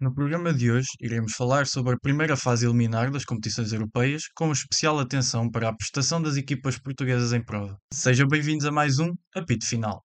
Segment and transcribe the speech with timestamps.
[0.00, 4.52] No programa de hoje, iremos falar sobre a primeira fase eliminar das competições europeias, com
[4.52, 7.76] especial atenção para a prestação das equipas portuguesas em prova.
[7.92, 10.04] Sejam bem-vindos a mais um Apito Final.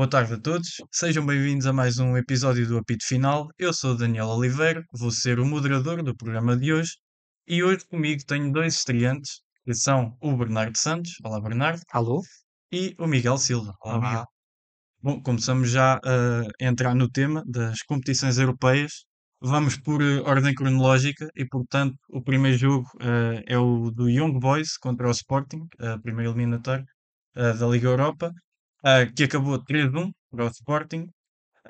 [0.00, 3.48] Boa tarde a todos, sejam bem-vindos a mais um episódio do Apito Final.
[3.58, 6.92] Eu sou Daniel Oliveira, vou ser o moderador do programa de hoje
[7.46, 12.22] e hoje comigo tenho dois estreantes, que são o Bernardo Santos, olá Bernardo, Alô?
[12.72, 14.08] e o Miguel Silva, olá Olá.
[14.08, 14.26] Miguel.
[15.02, 19.04] Bom, começamos já a entrar no tema das competições europeias.
[19.38, 24.38] Vamos por eh, ordem cronológica e, portanto, o primeiro jogo eh, é o do Young
[24.40, 26.86] Boys contra o Sporting, a primeira eliminatória
[27.36, 28.32] eh, da Liga Europa,
[28.84, 31.08] eh, que acabou 3-1 para o Sporting.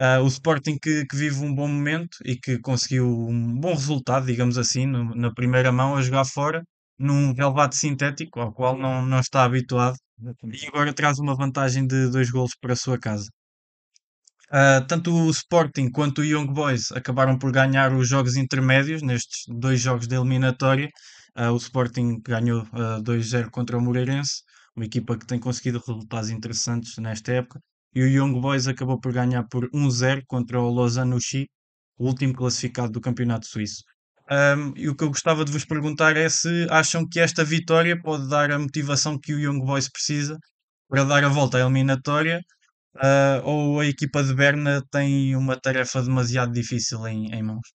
[0.00, 4.26] Eh, o Sporting que, que vive um bom momento e que conseguiu um bom resultado,
[4.26, 6.64] digamos assim, no- na primeira mão a jogar fora,
[6.98, 9.96] num relvado sintético ao qual não, não está habituado
[10.44, 13.28] e agora traz uma vantagem de dois golos para a sua casa.
[14.52, 19.44] Ah, tanto o Sporting quanto o Young Boys acabaram por ganhar os jogos intermédios nestes
[19.48, 20.88] dois jogos de eliminatória.
[21.34, 24.42] Ah, o Sporting ganhou ah, 2-0 contra o Moreirense,
[24.76, 27.60] uma equipa que tem conseguido resultados interessantes nesta época.
[27.94, 31.48] E o Young Boys acabou por ganhar por 1-0 contra o Lausanne Uchi,
[31.98, 33.82] o último classificado do Campeonato Suíço.
[34.30, 38.00] Ahm, e o que eu gostava de vos perguntar é se acham que esta vitória
[38.00, 40.38] pode dar a motivação que o Young Boys precisa
[40.88, 42.40] para dar a volta à eliminatória,
[42.96, 47.68] ah, ou a equipa de Berna tem uma tarefa demasiado difícil em, em mãos.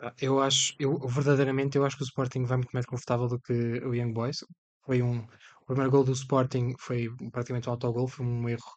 [0.00, 3.40] Ah, Eu acho, eu verdadeiramente eu acho que o Sporting vai muito mais confortável do
[3.40, 4.38] que o Young Boys.
[4.84, 5.26] Foi um,
[5.74, 8.72] primeiro gol do Sporting foi praticamente um autogol, foi um erro.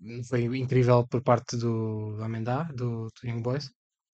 [0.00, 3.70] não foi incrível por parte do, Amendá, do, do Young Boys.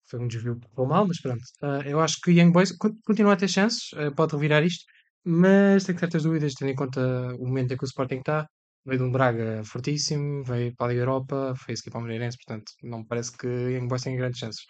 [0.09, 1.43] Foi um desvio ficou mal, mas pronto.
[1.63, 4.85] Ah, eu acho que Young Boys con- continua a ter chances, ah, pode revirar isto,
[5.25, 7.01] mas tenho certas dúvidas, tendo em conta
[7.39, 8.47] o momento em que o Sporting está.
[8.87, 12.39] Veio de um Braga fortíssimo, veio para a Liga Europa, fez aqui para o Moreirense,
[12.39, 14.65] portanto, não me parece que Young Boys tenha grandes chances.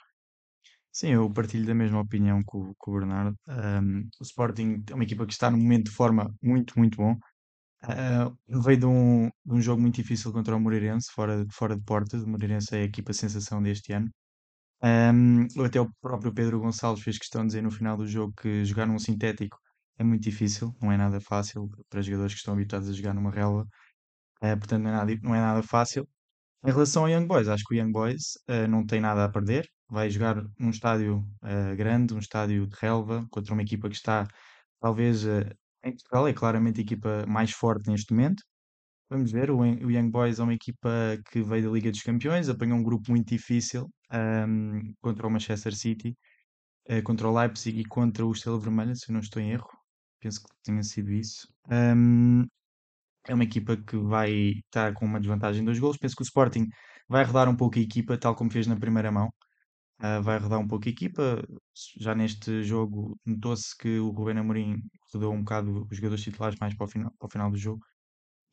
[0.93, 3.37] Sim, eu partilho da mesma opinião que o, o Bernardo.
[3.47, 7.17] Ahm, o Sporting é uma equipa que está num momento de forma muito, muito bom.
[7.83, 11.85] Ah, veio de um, de um jogo muito difícil contra o Moreirense, fora, fora de
[11.85, 12.23] portas.
[12.25, 14.11] O Moreirense é a equipa sensação deste ano.
[14.83, 18.65] Ahm, até o próprio Pedro Gonçalves fez questão de dizer no final do jogo que
[18.65, 19.59] jogar num sintético
[19.99, 23.31] é muito difícil, não é nada fácil para jogadores que estão habituados a jogar numa
[23.31, 23.67] relva.
[24.41, 26.09] Ah, portanto, não é nada, não é nada fácil.
[26.65, 29.29] Em relação ao Young Boys, acho que o Young Boys eh, não tem nada a
[29.31, 29.69] perder.
[29.91, 34.29] Vai jogar num estádio eh, grande, um estádio de relva, contra uma equipa que está,
[34.81, 35.51] talvez, eh,
[35.85, 38.43] em Portugal, é claramente a equipa mais forte neste momento.
[39.11, 40.91] Vamos ver, o, Young- Boys é uma equipa
[41.31, 45.75] que veio da Liga dos Campeões, apanhou um grupo muito difícil ahm, contra o Manchester
[45.77, 46.17] City,
[46.87, 49.69] eh, contra o Leipzig e contra o Estrela Vermelha, se eu não estou em erro.
[50.21, 51.49] Penso que tenha sido isso.
[51.71, 52.47] Ahm,
[53.29, 54.31] é uma equipa que vai
[54.67, 55.99] estar com uma desvantagem de dois golos.
[55.99, 56.67] Penso que o Sporting
[57.09, 59.31] vai rodar um pouco a equipa, tal como fez na primeira mão.
[60.01, 61.43] Ah, vai rodar um pouco a equipa.
[61.99, 64.77] Já neste jogo notou-se que o Rubén Amorim
[65.13, 67.85] rodou um bocado os jogadores titulares mais para o final, para o final do jogo.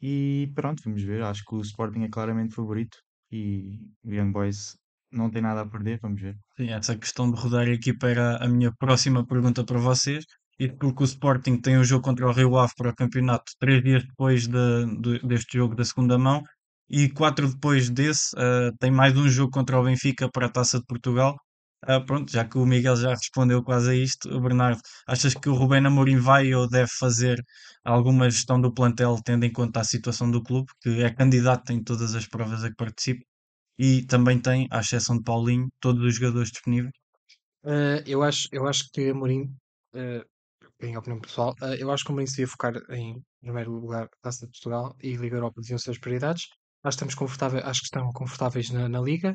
[0.02, 1.24] E pronto, vamos ver.
[1.24, 2.98] Acho que o Sporting é claramente favorito
[3.32, 4.78] e o Young Boys
[5.12, 6.00] não tem nada a perder.
[6.02, 6.38] Vamos ver.
[6.58, 10.26] Sim, essa questão de rodar a equipa era a minha próxima pergunta para vocês.
[10.58, 13.84] E porque o Sporting tem um jogo contra o Rio Ave para o campeonato três
[13.84, 16.42] dias depois de- de- deste jogo da segunda mão
[16.90, 20.80] e quatro depois desse ah, tem mais um jogo contra o Benfica para a Taça
[20.80, 21.36] de Portugal.
[21.84, 25.54] Ah, pronto, já que o Miguel já respondeu quase a isto, Bernardo, achas que o
[25.54, 27.40] Rubén Amorim vai ou deve fazer
[27.84, 31.84] alguma gestão do plantel tendo em conta a situação do clube, que é candidato em
[31.84, 33.24] todas as provas a que participa
[33.78, 36.94] e também tem, à exceção de Paulinho, todos os jogadores disponíveis?
[37.64, 39.44] Uh, eu acho, eu acho que Amorim,
[39.94, 40.24] uh,
[40.82, 43.74] em opinião pessoal, uh, eu acho que o Amorim se devia focar em em primeiro
[43.74, 46.48] lugar Taça de Portugal e Liga Europa deviam ser as prioridades.
[46.86, 49.32] Acho que estamos confortáveis, acho que estão confortáveis na, na Liga.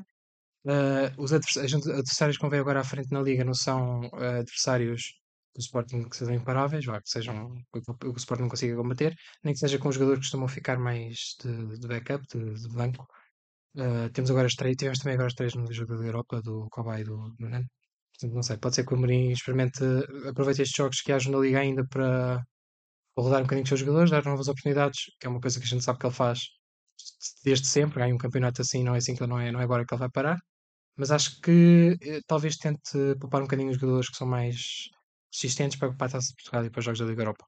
[0.65, 4.41] Uh, os advers- as adversários que ver agora à frente na Liga não são uh,
[4.43, 5.03] adversários
[5.55, 7.37] do Sporting que sejam imparáveis, vá, que sejam
[7.73, 9.13] que o Sporting não consiga combater,
[9.43, 13.05] nem que seja com jogadores que costumam ficar mais de, de backup, de, de banco.
[13.77, 16.69] Uh, temos agora as três, tivemos também agora as três no jogo da Europa, do
[16.71, 17.67] Cobai e do, Nani.
[18.13, 19.83] Portanto, não sei, pode ser que o Amorim experimente,
[20.29, 22.43] aproveite estes jogos que hajam na Liga ainda para,
[23.17, 25.69] rodar um bocadinho os seus jogadores, dar novas oportunidades, que é uma coisa que a
[25.69, 26.41] gente sabe que ele faz
[27.45, 28.01] desde sempre.
[28.01, 30.01] Ganha um campeonato assim, não é assim que não é, não é agora que ele
[30.01, 30.39] vai parar.
[30.97, 32.81] Mas acho que eh, talvez tente
[33.21, 34.89] poupar um bocadinho os jogadores que são mais
[35.33, 37.45] resistentes para, para a Taça de Portugal e para os jogos da Liga Europa.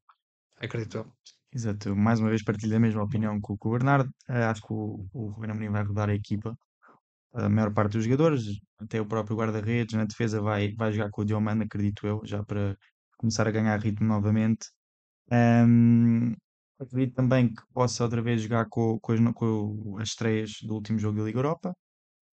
[0.58, 1.12] Acredito eu.
[1.54, 4.10] Exato, mais uma vez partilho da mesma opinião com, o Bernardo.
[4.28, 6.56] Eh, acho que o, o Ruben Amorim vai rodar a equipa,
[7.34, 8.44] a maior parte dos jogadores,
[8.78, 12.42] até o próprio guarda-redes, na defesa vai, vai jogar com o Diomande, acredito eu, já
[12.42, 12.76] para
[13.18, 14.68] começar a ganhar ritmo novamente.
[15.30, 16.34] Ahm,
[16.82, 20.98] acredito também que possa outra vez jogar com, com, as, com as estreias do último
[20.98, 21.74] jogo da Liga Europa.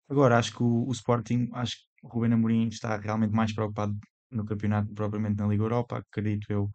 [0.09, 3.97] Agora, acho que o, o Sporting, acho que o Ruben Amorim está realmente mais preocupado
[4.31, 6.71] no campeonato, propriamente na Liga Europa, acredito eu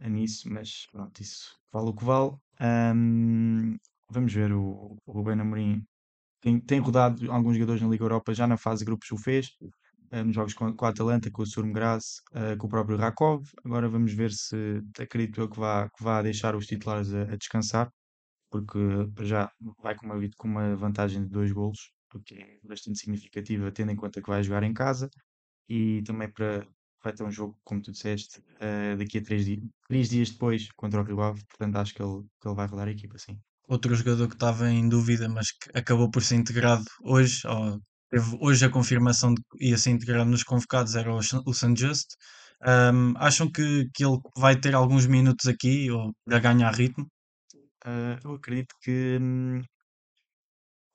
[0.00, 2.32] nisso, mas pronto, isso vale o que vale.
[2.60, 3.76] Ahm,
[4.10, 5.84] vamos ver, o, o Amorim
[6.40, 9.50] tem, tem rodado alguns jogadores na Liga Europa, já na fase grupos o fez,
[10.24, 12.04] nos jogos com, com a Atalanta, com o Sturm Graz,
[12.34, 13.44] eh, com o próprio Rakov.
[13.64, 17.36] Agora vamos ver se acredito eu que vá, que vá deixar os titulares a, a
[17.36, 17.90] descansar,
[18.50, 18.78] porque
[19.22, 19.50] já
[19.82, 23.92] vai com uma, com uma vantagem de dois golos, o que é bastante significativa, tendo
[23.92, 25.08] em conta que vai jogar em casa
[25.68, 26.66] e também para
[27.02, 30.68] vai ter um jogo, como tu disseste, eh, daqui a três, di três dias depois
[30.76, 33.38] contra o Rio portanto acho que ele, que ele vai rodar a equipa, sim.
[33.68, 37.80] Outro jogador que estava em dúvida, mas que acabou por ser integrado hoje, ou
[38.12, 41.74] teve hoje a confirmação de que ia ser integrado nos convocados, era o, o San
[41.76, 42.08] Just.
[42.62, 47.06] Ahm, acham que, que ele vai ter alguns minutos aqui ou para ganhar ritmo?
[47.86, 49.60] Eh, eu acredito que hum,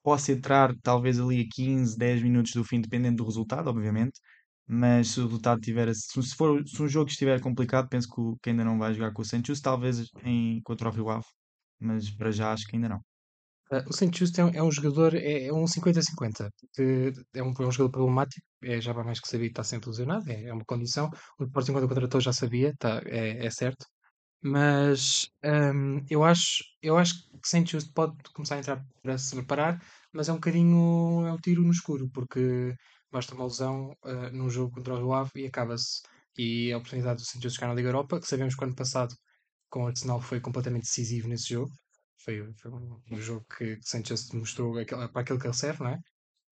[0.03, 4.19] possa entrar talvez ali a 15, 10 minutos do fim, dependendo do resultado, obviamente.
[4.67, 8.21] Mas se o resultado tiver, se, se for, se um jogo estiver complicado, penso que,
[8.43, 11.25] que ainda não vai jogar com o Santos, talvez em, contra o Rio Ave,
[11.79, 13.01] mas para já acho que ainda não.
[13.71, 17.43] Eh, o Saint Just é, um é um jogador, é, é um 50-50, que é
[17.43, 20.45] um, é um jogador problemático, é, já vai mais que saber, está sempre lesionado, é,
[20.45, 21.09] é uma condição.
[21.39, 23.85] O Sporting, quando o contratou, já sabia, tá, é, é certo.
[24.41, 29.35] Mas hum, eu acho, eu acho que Saint Just pode começar a entrar para se
[29.35, 29.81] preparar,
[30.13, 32.75] mas é um bocadinho, é um tiro no escuro, porque
[33.11, 36.01] basta uma lesão eh, num jogo contra o Rio Ave e acaba-se.
[36.37, 39.15] E a oportunidade do Saint Just jogar na Liga Europa, que sabemos que ano passado
[39.69, 41.71] com o Arsenal foi completamente decisivo nesse jogo.
[42.17, 45.99] Foi, foi um, jogo que Sanchez mostrou aquele, para aquilo que ele serve, não é?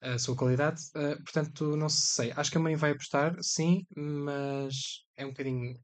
[0.01, 0.81] A sua qualidade.
[0.95, 2.31] Uh, portanto, não sei.
[2.35, 5.77] Acho que a mãe vai apostar, sim, mas é um bocadinho.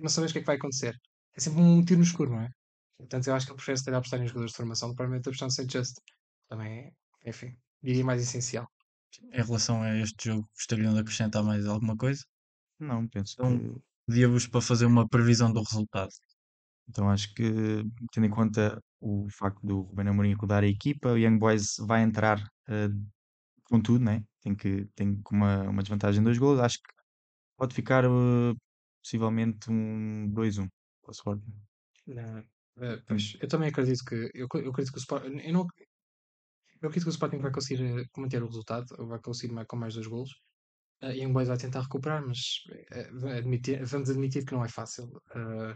[0.00, 0.94] Não sabemos o que é que vai acontecer.
[1.36, 2.48] É sempre um tiro no escuro, não é?
[2.98, 5.46] Portanto, eu acho que ele prefere se calhar apostar em jogadores de formação, provavelmente apostar
[5.48, 5.92] no Sanchez.
[6.48, 6.92] Também,
[7.24, 8.68] é, enfim, diria mais essencial.
[9.32, 12.22] Em relação a este jogo, gostariam de acrescentar mais alguma coisa?
[12.78, 13.80] Não, penso Então, que.
[14.06, 16.10] pedia-vos para fazer uma previsão do resultado.
[16.88, 21.18] Então acho que, tendo em conta o facto do Ruben Amorim rodar a equipa, o
[21.18, 22.38] Young Boys vai entrar
[22.68, 22.88] eh,
[23.64, 24.22] com tudo, né?
[24.42, 26.60] Tem que tem com uma, uma desvantagem de dois gols.
[26.60, 26.92] Acho que
[27.56, 28.54] pode ficar eh,
[29.02, 30.68] possivelmente um 2-1
[31.02, 31.52] para o Sporting.
[32.06, 34.30] Não, uh, pois, eu também acredito que.
[34.34, 35.38] Eu, eu acredito que o Sporting.
[35.38, 35.66] Eu, não,
[36.82, 39.66] eu acredito que o Sporting vai conseguir uh, manter o resultado, ou vai conseguir mais,
[39.66, 40.30] com mais dois golos.
[41.02, 42.38] Uh, Young Boys vai tentar recuperar, mas
[43.22, 45.04] uh, admitir, vamos admitir que não é fácil.
[45.34, 45.74] Uh,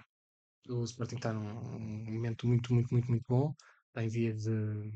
[0.69, 1.79] o Sporting está num
[2.11, 3.55] momento muito, muito, muito, muito bom.
[3.89, 4.93] Está em vias de.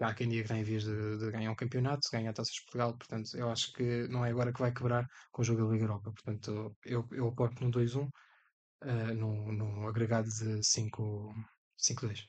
[0.00, 2.50] Há quem diga que está em vias de, de ganhar um campeonato, ganhar a Taça
[2.52, 2.96] de Portugal.
[2.96, 5.84] Portanto, eu acho que não é agora que vai quebrar com o jogo da Liga
[5.84, 6.12] Europa.
[6.12, 12.26] Portanto, eu, eu aporto no 2-1, uh, num, num agregado de 5-2.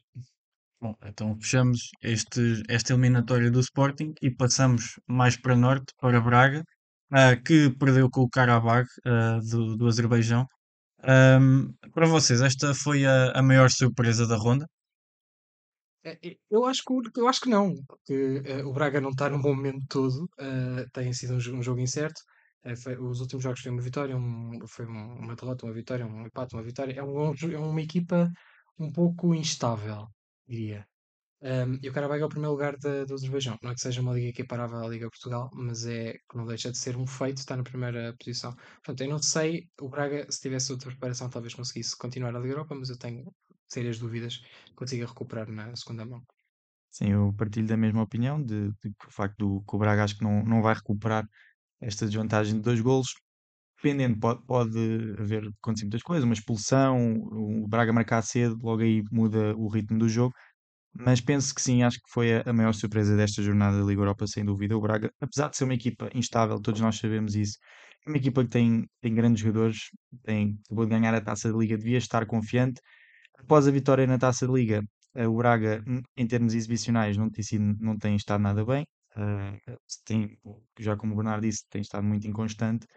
[0.79, 6.63] Bom, então fechamos este, esta eliminatória do Sporting e passamos mais para norte, para Braga,
[7.11, 10.45] ah, que perdeu com o Karabakh ah, do, do Azerbaijão.
[11.03, 14.67] Ahm, para vocês, esta foi a, a maior surpresa da ronda?
[16.03, 19.29] É, é, Eu acho que, eu acho que não, porque eh, o Braga não está
[19.29, 22.21] num bom momento todo, eh, tem sido um, um jogo incerto.
[22.63, 26.05] Eh, foi- os últimos jogos foi uma vitória, um- foi um- uma derrota, uma vitória,
[26.05, 26.93] um empate, uma vitória.
[26.99, 28.29] É, um- é uma equipa
[28.79, 30.07] um pouco instável,
[30.47, 30.87] diria.
[31.41, 33.57] Um, e o Karabakh é o primeiro lugar da- do Azerbaijão.
[33.61, 36.71] Não é que seja uma liga equiparável à Liga Portugal, mas é que não deixa
[36.71, 38.55] de ser um feito estar na primeira posição.
[38.55, 42.53] Portanto, eu não sei, o Braga, se tivesse outra preparação, talvez conseguisse continuar na Liga
[42.53, 43.31] Europa, mas eu tenho
[43.67, 46.21] sérias dúvidas que consiga recuperar na segunda mão.
[46.89, 50.17] Sim, eu partilho da mesma opinião de, de o facto do que o Braga acho
[50.17, 51.27] que não, não vai recuperar
[51.81, 53.09] esta desvantagem de dois golos.
[53.77, 54.79] Dependendo, pode, pode
[55.19, 59.99] haver acontecer muitas coisas, uma expulsão, o Braga marcar cedo, logo aí muda o ritmo
[59.99, 60.33] do jogo.
[60.99, 64.25] Mas penso que sim, acho que foi a, maior surpresa desta jornada da Liga Europa,
[64.27, 64.75] sem dúvida.
[64.75, 67.57] O Braga, apesar de ser uma equipa instável, todos nós sabemos isso,
[68.05, 69.89] é uma equipa que tem, tem grandes jogadores,
[70.23, 72.81] tem, acabou de ganhar a taça da Liga, devia estar confiante.
[73.37, 74.83] Após a vitória na taça da Liga,
[75.15, 78.85] eh, o Braga, hum, em termos exibicionais, não tem, sido, não tem estado nada bem.
[79.17, 80.37] Eh, tem,
[80.79, 82.87] já como o Bernardo disse, tem estado muito inconstante.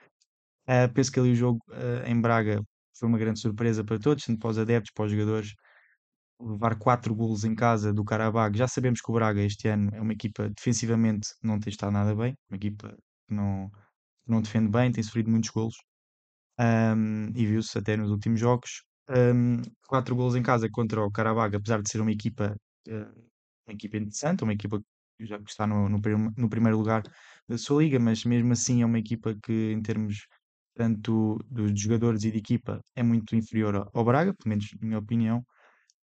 [0.67, 2.63] Eh, penso que ali o jogo eh, em Braga
[2.99, 5.55] foi uma grande surpresa para todos, tanto para os adeptos, para os jogadores
[6.41, 8.57] levar 4 golos em casa do Qarabag.
[8.57, 12.15] Já sabemos que o Braga este ano é uma equipa defensivamente não tem estado nada
[12.15, 12.97] bem, uma equipa
[13.29, 13.69] que não,
[14.25, 15.77] que não defende bem, tem sofrido muitos golos.
[16.59, 18.83] Um, e viu-se até nos últimos jogos.
[19.09, 22.55] Um, quatro golos em casa contra o Qarabag, apesar de ser uma equipa,
[22.89, 23.31] uh,
[23.67, 24.81] uma equipa interessante, uma equipa
[25.19, 25.99] que já está no, no,
[26.37, 27.03] no, primeiro lugar
[27.49, 30.27] da sua liga, mas mesmo assim é uma equipa que, em termos
[30.75, 34.99] tanto dos jogadores e de equipa, é muito inferior ao Braga, pelo menos na minha
[34.99, 35.45] opinião.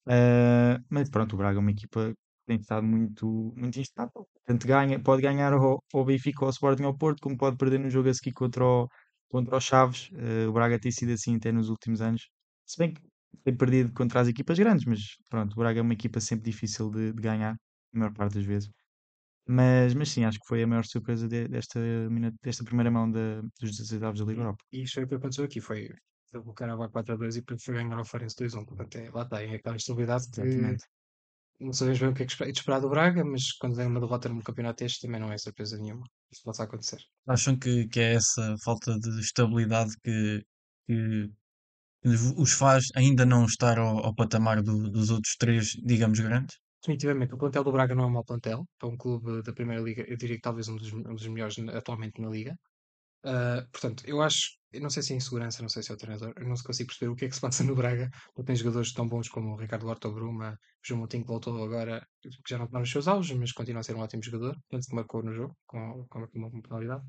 [0.07, 2.15] Uh, mas pronto, o Braga é uma equipa que
[2.47, 4.27] tem estado muito, muito instável.
[4.45, 7.79] Tanto ganha, pode ganhar ao, ao Benfica ou ao Sporting ao Porto, como pode perder
[7.79, 8.87] no jogo a seguir contra o,
[9.29, 10.09] contra os Chaves.
[10.11, 12.29] Uh, o Braga tem sido assim até nos últimos anos.
[12.65, 13.01] Se bem que
[13.43, 14.99] tem perdido contra as equipas grandes, mas
[15.29, 18.45] pronto, o Braga é uma equipa sempre difícil de, de ganhar, a maior parte das
[18.45, 18.69] vezes.
[19.47, 21.79] Mas, mas sim, acho que foi a maior surpresa de, desta,
[22.43, 24.63] desta primeira mão dos 16 avos da Liga Europa.
[24.71, 25.89] E isto foi o que aconteceu aqui, foi
[26.45, 28.65] o Carabao 4 a 2 e foi ganhar ao Farense 2 1.
[28.65, 30.83] Portanto, é, lá está, é aquela estabilidade que Exatamente.
[31.59, 34.29] não sabemos bem o que é que esperar do Braga, mas quando vem uma derrota
[34.29, 36.05] no campeonato este também não é surpresa nenhuma.
[36.31, 36.99] Isso pode acontecer.
[37.27, 40.43] Acham que, que é essa falta de estabilidade que,
[40.85, 41.31] que
[42.37, 46.57] os faz ainda não estar ao, ao patamar do, dos outros três, digamos, grandes?
[46.81, 48.65] Definitivamente, o plantel do Braga não é um mau plantel.
[48.79, 51.57] Para um clube da Primeira Liga, eu diria que talvez um dos, um dos melhores
[51.73, 52.57] atualmente na Liga.
[53.25, 55.97] Uh, portanto, eu acho, eu não sei se é insegurança, não sei se é o
[55.97, 58.09] treinador, eu não consigo perceber o que é que se passa no Braga.
[58.37, 61.63] Não tem jogadores tão bons como o Ricardo Horta Bruma, o João Moutinho que voltou
[61.63, 64.57] agora, que já não está nos seus auges, mas continua a ser um ótimo jogador,
[64.69, 67.05] tanto que marcou no jogo, com, com uma penalidade.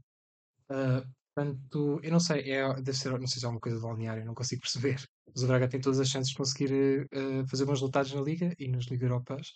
[0.70, 1.02] Uh,
[1.34, 4.24] portanto, eu não sei, é, deve ser, não sei se é uma coisa de balneário,
[4.24, 5.02] não consigo perceber.
[5.26, 8.54] Mas o Braga tem todas as chances de conseguir uh, fazer bons resultados na Liga
[8.58, 9.52] e nas Liga Europas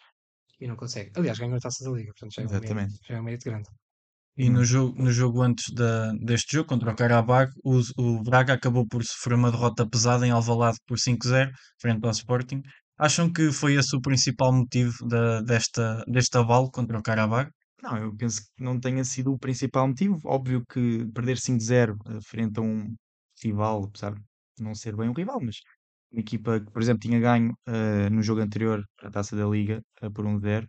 [0.60, 1.10] e não consegue.
[1.16, 3.68] Aliás, ganhou a taça da Liga, portanto já é, um já é um mérito grande.
[4.36, 8.54] E no jogo, no jogo antes da, deste jogo, contra o Karabakh, o, o Braga
[8.54, 12.62] acabou por sofrer uma derrota pesada em Alvalade por 5-0, frente ao Sporting.
[12.96, 17.50] Acham que foi esse o principal motivo da, desta, deste avalo contra o Karabakh?
[17.82, 20.18] Não, eu penso que não tenha sido o principal motivo.
[20.24, 22.94] Óbvio que perder 5-0 eh, frente a um
[23.42, 24.22] rival, apesar de
[24.64, 25.56] não ser bem um rival, mas
[26.12, 29.82] uma equipa que, por exemplo, tinha ganho uh, no jogo anterior a taça da Liga
[30.02, 30.64] uh, por 1-0.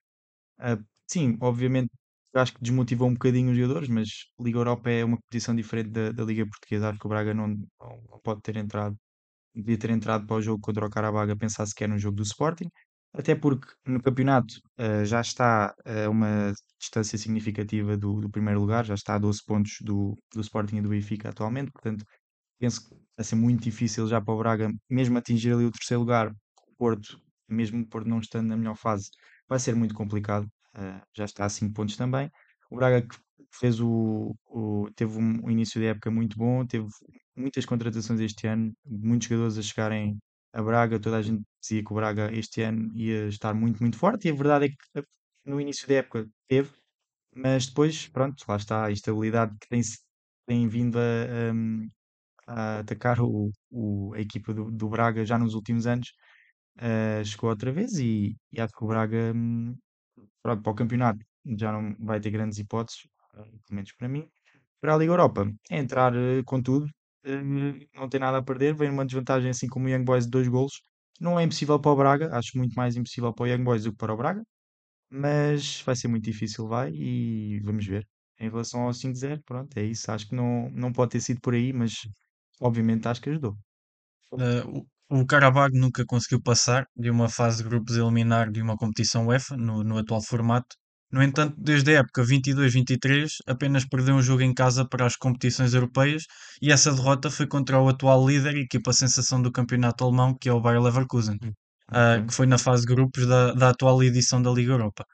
[0.59, 1.91] Uh, sim, obviamente
[2.33, 4.09] acho que desmotivou um bocadinho os jogadores, mas
[4.39, 6.89] Liga Europa é uma competição diferente da, da Liga Portuguesa.
[6.89, 8.95] Acho que o Braga não, não, pode ter entrado,
[9.55, 12.23] devia ter entrado para o jogo contra o Carabag a pensar sequer no jogo do
[12.23, 12.69] Sporting,
[13.13, 18.59] até porque no campeonato uh, já está a uh, uma distância significativa do, do, primeiro
[18.59, 22.05] lugar, já está a 12 pontos do, do Sporting e do Benfica atualmente, portanto
[22.59, 26.01] penso que vai ser muito difícil já para o Braga, mesmo atingir ali o terceiro
[26.01, 29.09] lugar, o Porto, mesmo o Porto não estando na melhor fase,
[29.47, 30.47] vai ser muito complicado
[31.15, 32.31] já está a 5 pontos também.
[32.69, 33.15] O Braga que
[33.51, 36.87] fez o, o teve um, um, início de época muito bom, teve
[37.35, 40.17] muitas contratações este ano, muitos jogadores a chegarem
[40.53, 43.97] a Braga, toda a gente dizia que o Braga este ano ia estar muito, muito
[43.97, 45.07] forte, e a verdade é que
[45.45, 46.71] no início da época teve,
[47.35, 49.81] mas depois, pronto, lá está a instabilidade que tem,
[50.47, 51.01] tem vindo a,
[52.47, 56.09] a, a atacar o, o, a equipa do, do, Braga já nos últimos anos,
[56.77, 59.75] uh, chegou outra vez e, e acho que o Braga hum,
[60.43, 61.19] pronto, para o campeonato
[61.57, 63.01] já não vai ter grandes hipóteses,
[63.35, 64.27] eh, pelo menos para mim.
[64.81, 68.75] Para a Liga Europa, é entrar uh, com tudo, uh, não tem nada a perder,
[68.75, 70.81] vem uma desvantagem assim como o Young Boys de dois golos.
[71.19, 73.91] Não é impossível para o Braga, acho muito mais impossível para o Young Boys do
[73.91, 74.43] que para o Braga,
[75.09, 78.07] mas vai ser muito difícil, vai, e vamos ver.
[78.39, 80.11] Em relação ao 5-0, pronto, é isso.
[80.11, 81.93] Acho que não, não pode ter sido por aí, mas
[82.61, 83.55] obviamente acho que ajudou.
[84.33, 89.27] Uh, o Karabag nunca conseguiu passar de uma fase de grupos eliminar de uma competição
[89.27, 90.75] UEFA no, no atual formato.
[91.11, 95.73] No entanto, desde a época 22-23, apenas perdeu um jogo em casa para as competições
[95.73, 96.23] europeias
[96.61, 100.49] e essa derrota foi contra o atual líder e equipa sensação do campeonato alemão, que
[100.49, 104.41] é o Bayer Leverkusen, uh, que foi na fase de grupos da, da atual edição
[104.41, 105.05] da Liga Europa.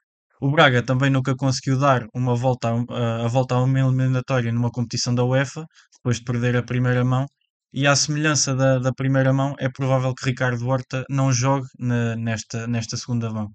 [0.41, 4.71] O Braga também nunca conseguiu dar uma volta a, a volta a uma eliminatória numa
[4.71, 5.65] competição da UEFA,
[5.97, 7.25] depois de perder a primeira mão,
[7.71, 12.15] e à semelhança da, da primeira mão, é provável que Ricardo Horta não jogue na,
[12.15, 13.45] nesta, nesta segunda mão.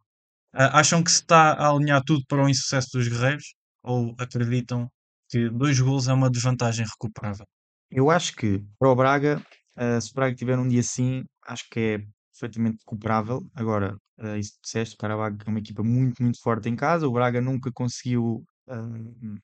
[0.55, 3.55] Uh, acham que se está a alinhar tudo para o insucesso dos guerreiros?
[3.83, 4.89] Ou acreditam
[5.29, 7.45] que dois gols é uma desvantagem recuperável?
[7.91, 9.43] Eu acho que para o Braga,
[9.77, 11.99] uh, se o Braga tiver um dia assim, acho que é
[12.33, 13.41] perfeitamente recuperável.
[13.55, 17.09] Agora, uh, isso disseste, o Carabag é uma equipa muito, muito forte em casa.
[17.09, 19.39] O Braga nunca conseguiu uh,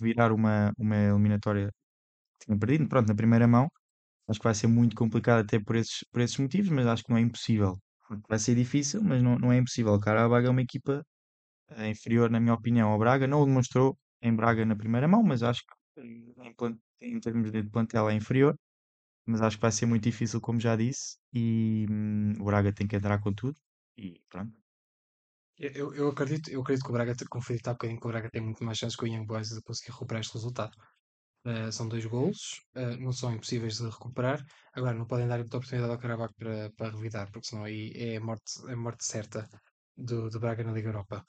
[0.00, 1.70] virar uma, uma eliminatória
[2.40, 3.68] tinha perdido, pronto, na primeira mão.
[4.28, 7.10] Acho que vai ser muito complicado até por esses, por esses motivos, mas acho que
[7.10, 7.78] não é impossível.
[8.28, 9.94] Vai ser difícil, mas não, não é impossível.
[9.94, 11.04] O Carabag é uma equipa
[11.72, 13.26] uh, inferior, na minha opinião, ao Braga.
[13.26, 16.34] Não o demonstrou em Braga na primeira mão, mas acho que em,
[17.00, 18.56] em termos de plantel é inferior.
[19.26, 22.86] mas acho que vai ser muito difícil, como já disse, e hum, o Braga tem
[22.88, 23.56] que entrar com tudo.
[23.96, 24.54] E pronto.
[25.58, 28.10] Eu, eu, acredito, eu acredito que o Braga, como foi dito há bocadinho, que o
[28.10, 30.72] Braga tem muito mais chances que o Young Boys de conseguir recuperar este resultado.
[31.44, 34.44] Uh, são dois golos, uh, não são impossíveis de recuperar.
[34.74, 38.16] Agora, não podem dar muita oportunidade ao Carabaco para, para revidar, porque senão aí é
[38.16, 39.48] a morte, a morte certa
[39.96, 41.24] do, do Braga na Liga Europa.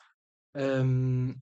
[0.55, 1.35] Um,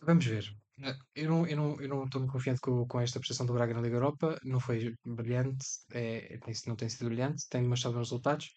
[0.00, 0.44] vamos ver.
[0.78, 3.52] Uh, Eu não, eu não, eu não estou muito confiante com, com esta prestação do
[3.54, 4.38] Braga na Liga Europa.
[4.44, 8.50] Não foi brilhante, é, tem- não tem sido brilhante, tem demonstrado bons resultados.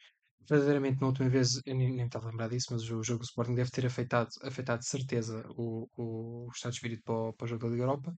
[0.50, 3.26] Verdadeiramente, na última vez, eu nem, nem estava a lembrar disso, mas o jogo do
[3.26, 7.34] Sporting deve ter afetado, afetado de certeza o, o, o estado de espírito para o,
[7.34, 8.14] para o jogo da Liga Europa.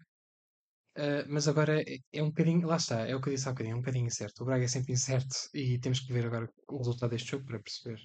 [0.97, 3.51] Uh, mas agora é, é um bocadinho, lá está, é o que eu disse há
[3.51, 4.41] bocadinho, é um bocadinho incerto.
[4.41, 7.59] O Braga é sempre incerto e temos que ver agora o resultado deste jogo para
[7.59, 7.99] perceber.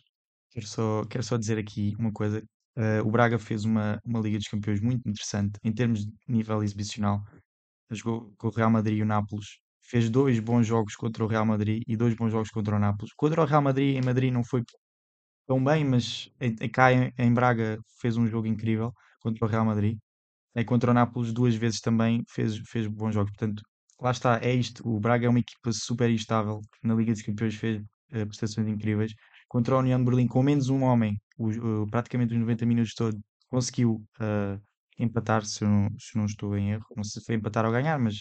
[0.51, 2.43] Quero só, quero só dizer aqui uma coisa.
[2.77, 6.63] Eh, o Braga fez uma, uma Liga dos Campeões muito interessante em termos de nível
[6.63, 7.23] exibicional.
[7.91, 9.59] Jogou com o Real Madrid e o Nápoles.
[9.81, 13.13] Fez dois bons jogos contra o Real Madrid e dois bons jogos contra o Nápoles.
[13.15, 14.63] Contra o Real Madrid, em Madrid não foi
[15.47, 16.31] tão bem, mas
[16.73, 19.99] cá em, em Braga fez um jogo incrível contra o Real Madrid.
[20.55, 23.33] E contra o Nápoles duas vezes também fez, fez bons jogos.
[23.33, 23.63] Portanto,
[24.01, 24.87] lá está, é isto.
[24.87, 26.61] O Braga é uma equipa super instável.
[26.83, 27.83] Na Liga dos Campeões fez
[28.13, 29.15] eh, prestações incríveis.
[29.49, 31.21] Contra a União de Berlim, com menos um homem,
[31.91, 33.19] praticamente os 90 minutos todos,
[33.49, 34.59] conseguiu eh,
[34.99, 36.85] empatar, se não, se não estou em erro.
[36.97, 38.17] Não sei se foi empatar ou ganhar, mas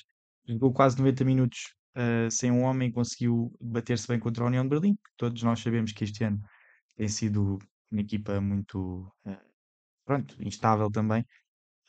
[0.47, 1.59] jogou quase 90 minutos
[1.95, 4.97] eh, sem um homem conseguiu bater-se bem contra a União de Berlim.
[5.17, 6.39] Todos nós sabemos que este ano
[6.95, 7.59] tem sido
[7.91, 9.11] uma equipa muito,
[10.05, 11.25] pronto, instável também.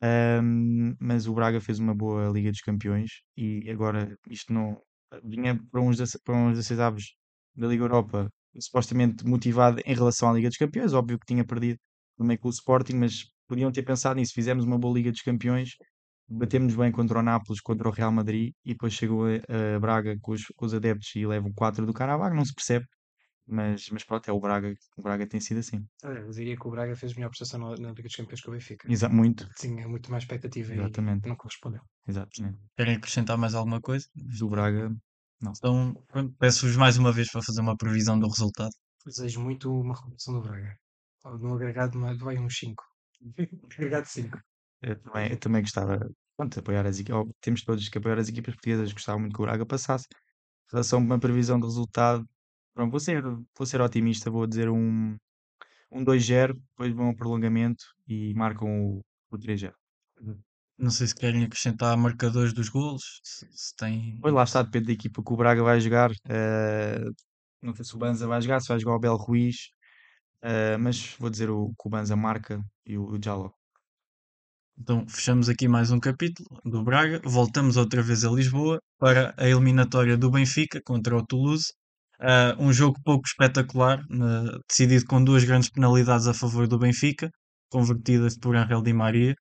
[0.02, 4.80] Ahm, mas o Braga fez uma boa Liga dos Campeões e agora isto não
[5.24, 7.16] vinha para uns, para uns 16 avos
[7.54, 8.28] da Liga Europa,
[8.58, 10.92] supostamente motivado em relação à Liga dos Campeões.
[10.92, 11.78] Óbvio que tinha perdido
[12.18, 14.32] também com o Sporting, mas podiam ter pensado nisso.
[14.34, 15.70] Fizemos uma boa Liga dos Campeões,
[16.28, 20.18] batemos bem contra o Nápoles, contra o Real Madrid e depois chegou a, a Braga
[20.20, 22.34] com os, com os adeptos e leva o 4 do Carabao.
[22.34, 22.86] Não se percebe,
[23.46, 24.74] mas, mas pronto, é o Braga.
[24.96, 25.84] O Braga tem sido assim.
[26.04, 28.48] Olha, eu diria que o Braga fez melhor prestação na, na Liga dos Campeões que
[28.48, 28.90] o Benfica.
[28.90, 31.26] Exa muito, Tinha muito mais expectativa Exatamente.
[31.26, 31.80] e não correspondeu.
[32.06, 32.58] exatamente.
[32.76, 34.06] Querem acrescentar mais alguma coisa?
[34.14, 34.88] Do Braga,
[35.40, 35.52] não.
[35.56, 35.94] Então,
[36.38, 38.70] peço-vos mais uma vez para fazer uma previsão do resultado.
[39.04, 40.76] Desejo muito uma recuperação do Braga.
[41.40, 42.82] No agregado vai uns 5.
[43.76, 44.38] agregado 5.
[44.80, 45.98] Eu também, eu também gostava,
[46.36, 47.24] pronto, de apoiar as equipas.
[47.40, 48.92] Temos todos que apoiar as equipas portuguesas.
[48.92, 50.06] Gostava muito que o Braga passasse.
[50.68, 52.26] Em relação a uma previsão de resultado,
[52.74, 54.30] pronto, vou ser, vou ser otimista.
[54.30, 55.16] Vou dizer um,
[55.92, 56.54] um 2-0.
[56.54, 59.76] Depois vão ao prolongamento e marcam o, o 3-0.
[60.78, 64.18] Não sei se querem acrescentar marcadores dos golos, se, se tem.
[64.20, 66.10] Pois lá está, depende da equipa que o Braga vai jogar.
[66.28, 67.04] eh,
[67.62, 69.70] não sei se o Banza vai jogar, se vai jogar o Abel Ruiz.
[70.42, 73.52] eh, mas vou dizer o, que o Banza marca e o, o Jaló.
[74.78, 77.20] Então, fechamos aqui mais um capítulo do Braga.
[77.24, 81.72] Voltamos outra vez a Lisboa para a eliminatória do Benfica contra o Toulouse.
[82.22, 87.30] Ah, um jogo pouco espetacular, na- decidido com duas grandes penalidades a favor do Benfica,
[87.70, 89.34] convertidas por Angel Di Maria.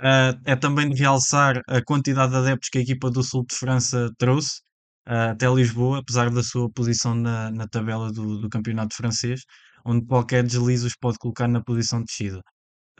[0.00, 3.56] Ah, é também de realçar a quantidade de adeptos que a equipa do Sul de
[3.56, 4.62] França trouxe
[5.06, 9.42] ah, até Lisboa, apesar da sua posição na, na tabela do, do campeonato francês,
[9.84, 12.42] onde qualquer deslize os pode colocar na posição de descida.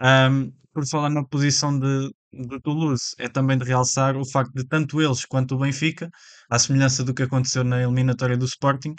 [0.01, 4.67] Ahm, por falar na posição de, de Toulouse, é também de realçar o facto de
[4.67, 6.11] tanto eles quanto o Benfica,
[6.51, 8.95] à semelhança do que aconteceu na eliminatória do Sporting,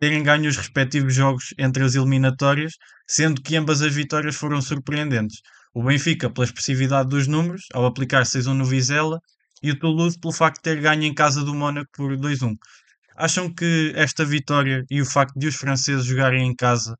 [0.00, 2.72] terem ganho os respectivos jogos entre as eliminatórias,
[3.06, 5.40] sendo que ambas as vitórias foram surpreendentes.
[5.74, 9.18] O Benfica pela expressividade dos números, ao aplicar 6-1 no Vizela,
[9.62, 12.54] e o Toulouse pelo facto de ter ganho em casa do Mónaco por 2-1.
[13.16, 16.96] Acham que esta vitória e o facto de os franceses jogarem em casa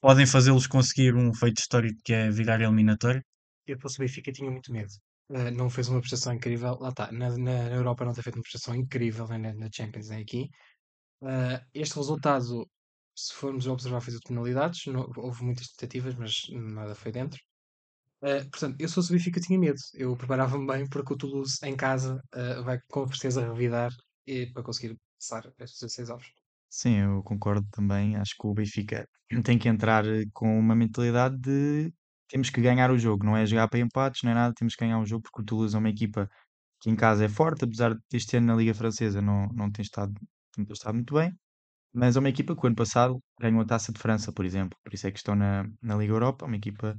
[0.00, 3.22] podem fazê-los conseguir um feito histórico que é virar a eliminatória?
[3.66, 4.92] Eu, fosse o Benfica, tinha muito medo.
[5.30, 6.76] Uh, não fez uma prestação incrível.
[6.80, 7.10] Lá está.
[7.12, 10.50] Na, na, Europa não tem feito uma prestação incrível, nem na, Champions, nem aqui.
[11.22, 12.68] Uh, este resultado,
[13.16, 14.86] se formos observar, fez de penalidades.
[14.86, 17.40] Não, houve muitas tentativas, mas nada foi dentro.
[18.22, 19.78] Uh, portanto, eu fosse o Benfica tinha medo.
[19.94, 22.22] Eu preparava-me bem porque o Toulouse em casa
[22.64, 23.90] vai com certeza revidar
[24.26, 26.32] e, para conseguir passar estes 16 ovos.
[26.68, 28.16] Sim, eu concordo também.
[28.16, 29.06] Acho que o Benfica
[29.44, 31.92] tem que entrar com uma mentalidade de
[32.32, 34.98] temos que ganhar o jogo, não é jogar para empates, é nada, temos que ganhar
[34.98, 36.28] o jogo porque o Toulouse é uma equipa
[36.80, 39.82] que em casa é forte, apesar de este ano na Liga Francesa não, não tem
[39.82, 40.14] estado,
[40.56, 41.30] não tem estado muito bem,
[41.94, 44.78] mas é uma equipa que o ano passado ganhou a Taça de França, por exemplo,
[44.84, 46.96] por isso é que estão na, na Liga Europa, uma equipa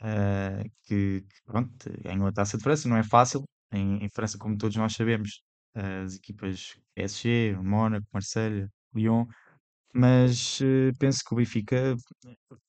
[0.00, 4.38] ah, que, que, pronto, ganhou a Taça de França, não é fácil, em, em França,
[4.38, 5.42] como todos nós sabemos,
[5.74, 9.26] as equipas PSG, Mónaco, Marselha, Lyon,
[9.92, 11.96] mas eh, penso que o Benfica,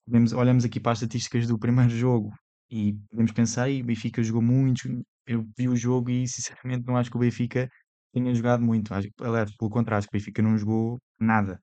[0.06, 2.32] podemos, olhamos aqui para as estatísticas do primeiro jogo
[2.70, 4.88] e podemos pensar, e o Benfica jogou muito,
[5.28, 7.70] eu vi o jogo e sinceramente não acho que o Benfica
[8.14, 8.94] tenha jogado muito.
[8.94, 11.60] Acho, aliás, pelo contrário, acho que o Benfica não jogou nada.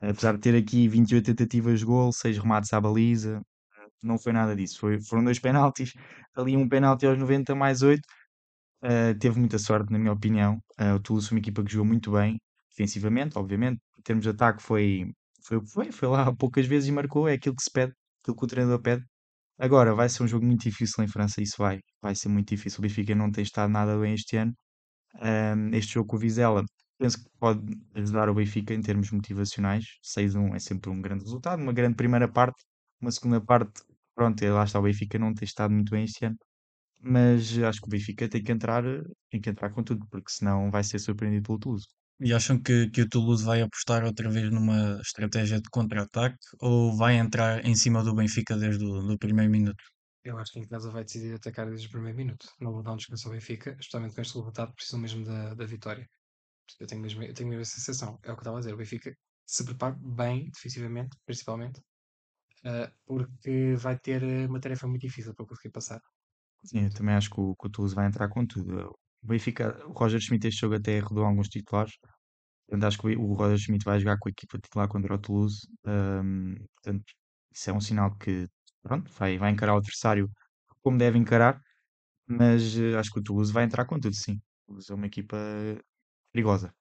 [0.00, 3.40] Apesar de ter aqui 28 tentativas de gol, 6 remates à baliza,
[4.02, 4.78] não foi nada disso.
[4.80, 5.92] Foi, foram dois penaltis,
[6.36, 8.02] ali um penalti aos 90 mais 8.
[8.84, 10.58] Uh, teve muita sorte, na minha opinião.
[10.80, 12.40] Uh, o Toulouse foi uma equipa que jogou muito bem,
[12.76, 13.80] defensivamente, obviamente.
[13.98, 15.12] Em termos de ataque, foi,
[15.44, 15.92] foi o que foi.
[15.92, 17.28] Foi lá poucas vezes e marcou.
[17.28, 19.04] É aquilo que se pede, aquilo que o treinador pede.
[19.58, 21.80] Agora, vai ser um jogo muito difícil em França, isso vai.
[22.02, 22.80] Vai ser muito difícil.
[22.80, 24.54] O Benfica não tem estado nada bem este ano.
[25.22, 26.64] Um, este jogo com o Vizela,
[26.98, 27.60] penso que pode
[27.94, 29.84] ajudar o Benfica em termos motivacionais.
[30.02, 31.62] 6-1 é sempre um grande resultado.
[31.62, 32.64] Uma grande primeira parte,
[33.00, 33.82] uma segunda parte,
[34.14, 36.36] pronto, lá está o Benfica não tem estado muito bem este ano.
[37.00, 38.84] Mas acho que o Benfica tem que entrar,
[39.30, 41.86] tem que entrar com tudo, porque senão vai ser surpreendido pelo Toulouse.
[42.24, 46.96] E acham que, que o Toulouse vai apostar outra vez numa estratégia de contra-ataque ou
[46.96, 49.82] vai entrar em cima do Benfica desde o do primeiro minuto?
[50.22, 52.46] Eu acho que em casa vai decidir atacar desde o primeiro minuto.
[52.60, 55.66] Não vou dar um descanso ao Benfica, especialmente com este resultado, precisam mesmo da, da
[55.66, 56.08] vitória.
[56.78, 58.74] Eu tenho, mesmo, eu tenho mesmo a sensação, é o que eu estava a dizer.
[58.74, 59.12] O Benfica
[59.44, 61.80] se prepara bem, defensivamente, principalmente,
[62.64, 66.00] uh, porque vai ter uma tarefa muito difícil para conseguir passar.
[66.64, 68.96] Sim, eu também acho que o, que o Toulouse vai entrar com tudo.
[69.22, 71.92] O Benfica, o Roger Schmidt este jogo até rodou alguns titulares.
[72.66, 75.60] Portanto, acho que o Roger Schmidt vai jogar com a equipa titular contra o Toulouse.
[75.86, 77.04] Um, portanto,
[77.52, 78.48] isso é um sinal que
[78.82, 80.30] pronto, vai, vai encarar o adversário
[80.82, 81.60] como deve encarar.
[82.26, 84.40] Mas uh, acho que o Toulouse vai entrar com tudo, sim.
[84.66, 85.36] Toulouse é uma equipa
[86.32, 86.72] perigosa.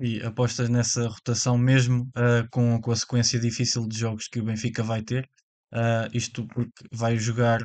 [0.00, 4.44] E apostas nessa rotação mesmo uh, com, com a sequência difícil de jogos que o
[4.44, 5.28] Benfica vai ter?
[5.72, 7.60] Uh, isto porque vai jogar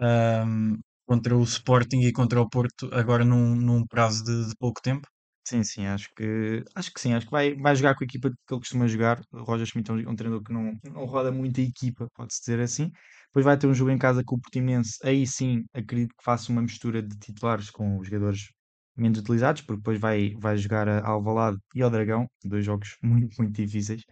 [0.00, 4.80] um, contra o Sporting e contra o Porto agora num, num prazo de, de, pouco
[4.82, 5.08] tempo?
[5.48, 8.28] Sim, sim, acho que acho que sim, acho que vai, vai jogar com a equipa
[8.30, 9.22] que ele costuma jogar.
[9.32, 12.40] O Roger Schmidt é um, um treinador que não, não roda muito a equipa, pode-se
[12.40, 12.90] dizer assim.
[13.28, 14.98] Depois vai ter um jogo em casa com o Portimonense.
[15.04, 18.50] Aí sim, acredito que faça uma mistura de titulares com os jogadores
[18.96, 23.36] menos utilizados, porque depois vai, vai jogar a Alvalade e ao Dragão, dois jogos muito,
[23.40, 24.02] muito difíceis.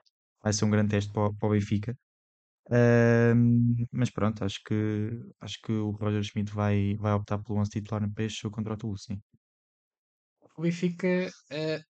[0.42, 1.96] Vai ser um grande teste para, para o Benfica.
[3.92, 8.03] Mas pronto, acho que, acho que o Roger Schmidt vai, vai optar pelo 11 titular
[8.03, 9.20] no peixe ou contra o Toulouse, sim.
[10.57, 11.31] O Benfica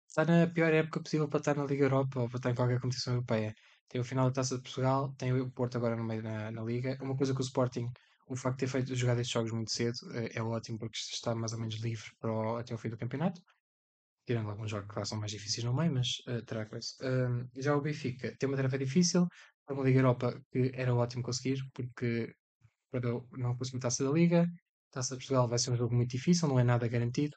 [0.08, 2.80] está na pior época possível para estar na Liga Europa ou para estar em qualquer
[2.80, 3.54] competição europeia.
[3.90, 6.64] Tem o final da Taça de Portugal, tem o Porto agora no meio na, na
[6.64, 6.98] Liga.
[7.02, 7.88] Uma coisa que o Sporting,
[8.28, 11.36] o facto de ter feito jogar estes jogos muito cedo, uh, é ótimo porque está
[11.36, 13.42] mais ou menos livre para o, até o fim do campeonato.
[14.26, 16.88] Tirando alguns jogos que são mais difíceis no meio, mas uh, terá coisa.
[17.58, 19.28] já o Benfica tem uma tarefa difícil,
[19.67, 22.34] a uma Liga Europa que era ótimo conseguir, porque
[22.91, 24.47] para não conseguir taça da Liga,
[24.91, 27.36] taça de Portugal vai ser um jogo muito difícil, não é nada garantido.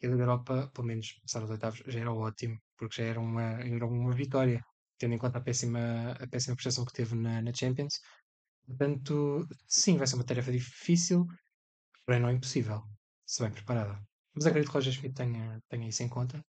[0.00, 3.20] E a Liga Europa, pelo menos passar os oitavos, já era ótimo, porque já era
[3.20, 4.62] uma, era uma vitória,
[4.98, 8.00] tendo em conta a péssima, a péssima prestação que teve na, na Champions.
[8.66, 11.26] Portanto, sim, vai ser uma tarefa difícil,
[12.04, 12.82] porém não impossível,
[13.26, 14.00] se bem preparada.
[14.34, 16.44] Mas acredito que o Roger Schmidt tenha, tenha isso em conta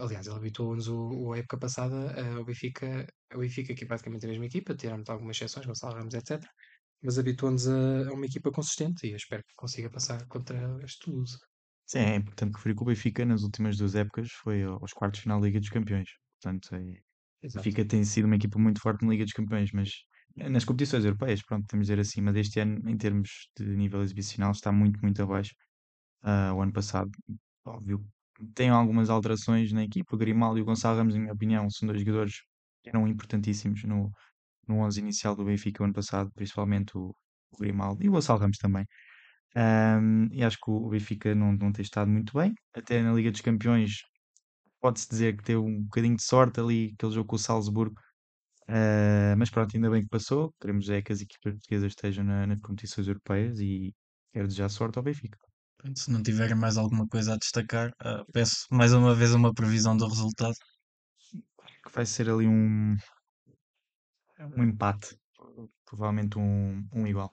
[0.00, 4.26] Aliás, ele habituou-nos o, o, a época passada ao Benfica, o Benfica que é praticamente
[4.26, 6.42] a mesma equipa, tirando algumas exceções, Gonçalo Ramos, etc.
[7.02, 11.04] Mas habituou-nos a, a, uma equipa consistente e eu espero que consiga passar contra este
[11.04, 11.38] Toulouse.
[11.86, 15.22] Sim, é importante referir que o Benfica nas últimas duas épocas foi aos quartos de
[15.22, 16.08] final da Liga dos Campeões.
[16.40, 16.80] Portanto, é,
[17.44, 19.90] o Benfica tem sido uma equipa muito forte na Liga dos Campeões, mas
[20.36, 24.02] nas competições europeias, pronto, temos de dizer assim, mas este ano, em termos de nível
[24.02, 25.54] exibicional, está muito, muito abaixo.
[26.22, 27.10] Uh, o ano passado,
[27.64, 28.04] óbvio,
[28.54, 30.14] tem algumas alterações na equipa.
[30.14, 32.34] O Grimaldo e o Gonçalo Ramos, na minha opinião, são dois jogadores
[32.82, 34.12] que eram importantíssimos no,
[34.68, 37.14] no 11 inicial do Benfica o ano passado, principalmente o,
[37.52, 38.86] o Grimaldo e o Gonçalo Ramos também.
[39.56, 42.54] Um, e acho que o Benfica não, não tem estado muito bem.
[42.74, 44.02] Até na Liga dos Campeões,
[44.80, 47.96] pode-se dizer que teve um bocadinho de sorte ali, aquele jogo com o Salzburgo.
[48.68, 50.52] Uh, mas pronto, ainda bem que passou.
[50.60, 53.94] Queremos é que as equipas portuguesas estejam na, nas competições europeias e
[54.32, 55.38] quero desejar sorte ao Benfica.
[55.94, 59.96] Se não tiverem mais alguma coisa a destacar, uh, peço mais uma vez uma previsão
[59.96, 60.54] do resultado.
[61.84, 62.96] Que vai ser ali um,
[64.56, 65.16] um empate,
[65.84, 67.32] provavelmente um, um igual.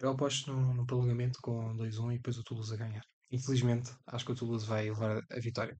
[0.00, 3.02] Eu aposto no, no prolongamento com 2-1 e depois o Toulouse a ganhar.
[3.30, 5.76] Infelizmente, acho que o Toulouse vai levar a vitória.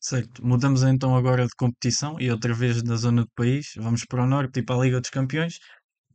[0.00, 3.72] Certo, mudamos então agora de competição e outra vez na zona do país.
[3.76, 5.56] Vamos para o norte e para a Liga dos Campeões,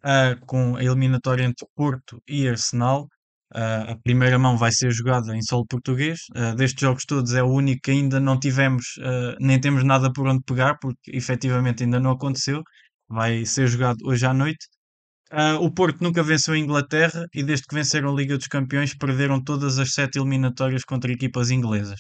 [0.06, 3.08] uh, com a eliminatória entre Porto e Arsenal.
[3.54, 6.20] Uh, a primeira mão vai ser jogada em solo português.
[6.36, 10.12] Uh, destes jogos todos é o único que ainda não tivemos, uh, nem temos nada
[10.12, 12.64] por onde pegar, porque efetivamente ainda não aconteceu.
[13.10, 14.66] Vai ser jogado hoje à noite.
[15.62, 19.44] o Porto nunca venceu a Inglaterra e desde que venceram a Liga dos Campeões perderam
[19.44, 22.00] todas as sete eliminatórias contra equipas inglesas.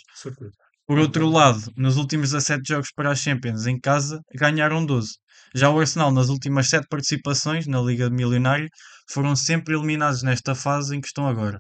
[0.87, 5.11] Por outro lado, nos últimos 17 jogos para as Champions em casa, ganharam 12.
[5.53, 8.69] Já o Arsenal, nas últimas 7 participações na Liga Milionária,
[9.09, 11.59] foram sempre eliminados nesta fase em que estão agora.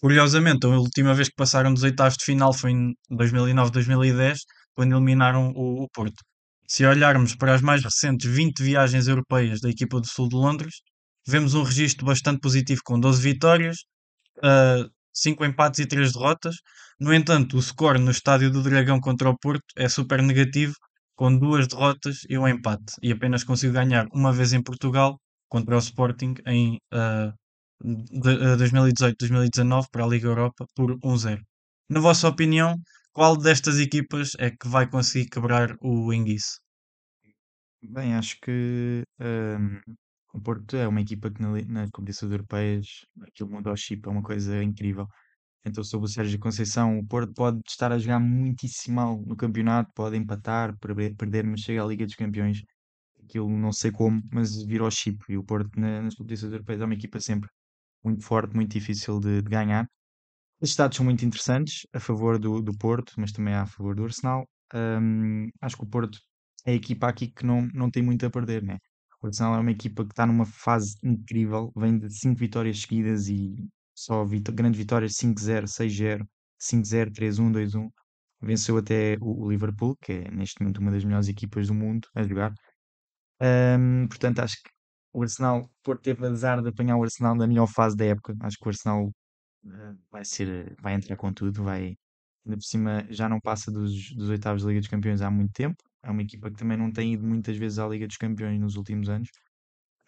[0.00, 4.38] Curiosamente, a última vez que passaram dos oitavos de final foi em 2009-2010,
[4.74, 6.22] quando eliminaram o, o Porto.
[6.68, 10.74] Se olharmos para as mais recentes 20 viagens europeias da equipa do Sul de Londres,
[11.26, 13.78] vemos um registro bastante positivo com 12 vitórias,
[14.38, 16.56] uh, 5 empates e 3 derrotas.
[17.00, 20.74] No entanto, o score no estádio do Dragão contra o Porto é super negativo,
[21.18, 25.74] com duas derrotas e um empate, e apenas conseguiu ganhar uma vez em Portugal contra
[25.74, 27.34] o Sporting em uh,
[27.82, 31.40] 2018-2019 para a Liga Europa por 1-0.
[31.90, 32.76] Na vossa opinião,
[33.12, 36.60] qual destas equipas é que vai conseguir quebrar o Enguice?
[37.82, 39.80] Bem, acho que hum,
[40.32, 42.86] o Porto é uma equipa que na, nas competições europeias
[43.26, 45.08] aquilo muda ao chip, é uma coisa incrível.
[45.68, 49.92] Então, sob o Sérgio Conceição, o Porto pode estar a jogar muitíssimo mal no campeonato,
[49.94, 52.62] pode empatar, perder, mas chega à Liga dos Campeões.
[53.24, 55.18] Aquilo não sei como, mas vira ao chip.
[55.28, 57.50] E o Porto na, nas competições europeias é uma equipa sempre
[58.04, 59.88] muito forte, muito difícil de, de ganhar.
[60.60, 64.04] Os estados são muito interessantes a favor do, do Porto, mas também a favor do
[64.04, 64.48] Arsenal.
[64.74, 66.18] Um, acho que o Porto
[66.64, 68.78] é a equipa aqui que não, não tem muito a perder, né?
[69.22, 73.28] O Arsenal é uma equipa que está numa fase incrível, vem de 5 vitórias seguidas
[73.28, 76.26] e só vit grandes vitórias 5-0, 6-0,
[76.60, 77.90] 5-0, 3-1, 2-1.
[78.40, 82.06] Venceu até o, o, Liverpool, que é neste momento uma das melhores equipas do mundo
[82.14, 82.52] a jogar.
[83.40, 84.70] Um, portanto, acho que
[85.12, 88.36] o Arsenal, por teve azar de apanhar o Arsenal na melhor fase da época.
[88.40, 91.96] Acho que o Arsenal uh, vai ser, vai entrar com tudo, vai
[92.46, 95.52] ainda por cima já não passa dos, dos oitavos da Liga dos Campeões há muito
[95.52, 95.82] tempo.
[96.02, 98.76] É uma equipa que também não tem ido muitas vezes à Liga dos Campeões nos
[98.76, 99.28] últimos anos.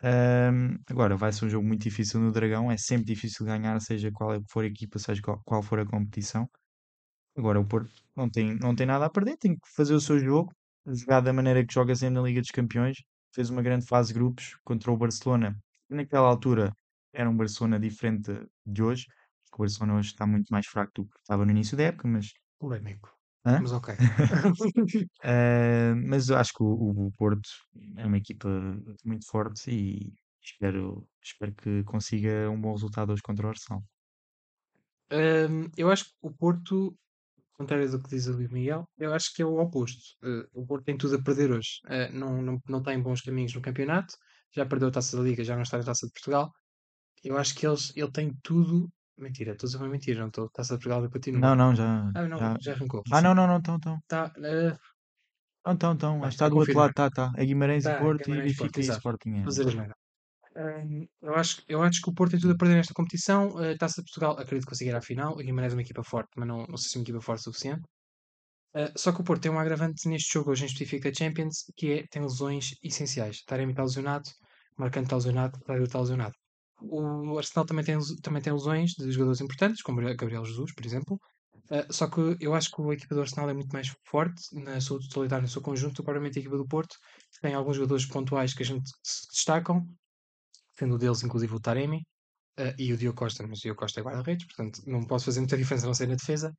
[0.03, 2.71] Um, agora, vai ser um jogo muito difícil no Dragão.
[2.71, 6.49] É sempre difícil ganhar, seja qual é for a equipa, seja qual, for a competição.
[7.37, 10.19] Agora, o Porto não tem, não tem nada a perder, tem que fazer o seu
[10.19, 10.53] jogo,
[10.87, 12.99] jogar da maneira que joga sempre na Liga dos Campeões.
[13.35, 15.57] Fez uma grande fase de grupos contra o Barcelona.
[15.89, 16.73] Naquela altura
[17.13, 18.33] era um Barcelona diferente
[18.67, 19.07] de hoje.
[19.55, 22.33] O Barcelona hoje está muito mais fraco do que estava no início da época, mas.
[22.59, 23.20] Polémico.
[23.45, 23.61] Hã?
[23.61, 23.95] Mas ok.
[23.95, 23.97] uh,
[26.07, 27.49] mas eu acho que o, o, Porto
[27.97, 28.49] é uma equipa
[29.05, 33.83] muito forte e espero, espero que consiga um bom resultado hoje contra o Arsenal.
[35.13, 36.97] Um, eu acho que o Porto,
[37.55, 40.17] contrário do que diz o Miguel, eu acho que é o oposto.
[40.23, 41.81] Uh, o Porto tem tudo a perder hoje.
[41.87, 44.15] Uh, não, não, não tem bons caminhos no campeonato,
[44.55, 46.53] já perdeu a taça da Liga, já não está na taça de Portugal.
[47.25, 48.91] Eu acho que eles, ele tem tudo
[49.21, 50.47] Mentira, estou a dizer uma mentira, não estou.
[50.47, 51.41] Está-se a pegar e continua.
[51.41, 52.11] Não, não, já.
[52.15, 53.03] Ah, não, já, já arrancou.
[53.13, 53.99] Ah, não, não, não, estão, estão.
[54.09, 54.79] Tá, uh...
[55.67, 56.17] Não, estão.
[56.19, 57.33] Acho que está do outro lado, está, está.
[57.37, 59.41] É Guimarães tá, e Porto Guimarães e Benfica e Sporting.
[59.41, 59.45] É.
[59.45, 59.75] Fazer as
[60.51, 63.51] Uh, eu, acho, eu acho que o Porto tem tudo a perder nesta competição.
[63.51, 65.35] Uh, Taça de Portugal, acredito que conseguirá a final.
[65.35, 67.41] O Guimarães é uma equipa forte, mas não, não sei se é uma equipa forte
[67.41, 67.83] o suficiente.
[68.75, 71.65] Uh, só que o Porto tem um agravante neste jogo, hoje em específico da Champions,
[71.77, 73.43] que é tem lesões essenciais.
[73.45, 74.29] Taremi está lesionado,
[74.77, 76.35] Marcante está lesionado, Claudio está lesionado.
[76.83, 81.21] O Arsenal também tem, também tem lesões de jogadores importantes, como Gabriel Jesus, por exemplo.
[81.71, 84.81] Uh, só que eu acho que a equipa do Arsenal é muito mais forte na
[84.81, 86.97] sua totalidade, no seu conjunto, do que provavelmente a equipa do Porto.
[87.41, 89.87] Tem alguns jogadores pontuais que a gente se destacam,
[90.77, 91.99] sendo deles inclusive o Taremi
[92.59, 95.41] uh, e o Diogo Costa, mas o Diogo Costa é guarda-redes, portanto não posso fazer
[95.41, 96.53] muita diferença não ser na defesa.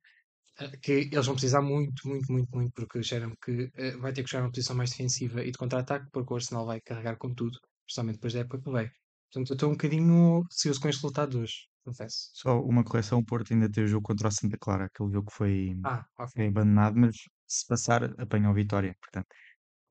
[0.58, 4.30] Uh, que eles vão precisar muito, muito, muito, muito, porque disseram que vai ter que
[4.30, 7.58] jogar uma posição mais defensiva e de contra-ataque, porque o Arsenal vai carregar com tudo,
[7.84, 8.90] principalmente depois da época que veio.
[9.32, 12.30] Portanto, eu estou um bocadinho receoso com este resultado hoje, confesso.
[12.34, 15.30] Só uma correção: o Porto ainda tem o jogo contra o Santa Clara, aquele jogo
[15.30, 17.16] que foi, ah, foi abandonado, mas
[17.46, 18.94] se passar, apanha a vitória.
[19.00, 19.28] Portanto.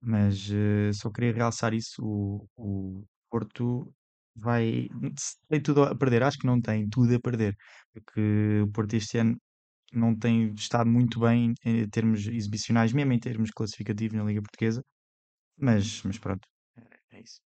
[0.01, 3.93] Mas uh, só queria realçar isso: o, o Porto
[4.36, 4.88] vai.
[5.49, 7.56] Tem tudo a perder, acho que não tem tudo a perder,
[7.93, 9.38] porque o Porto este ano
[9.93, 14.84] não tem estado muito bem em termos exibicionais, mesmo em termos classificativos na Liga Portuguesa.
[15.58, 17.41] Mas, mas pronto, é, é isso.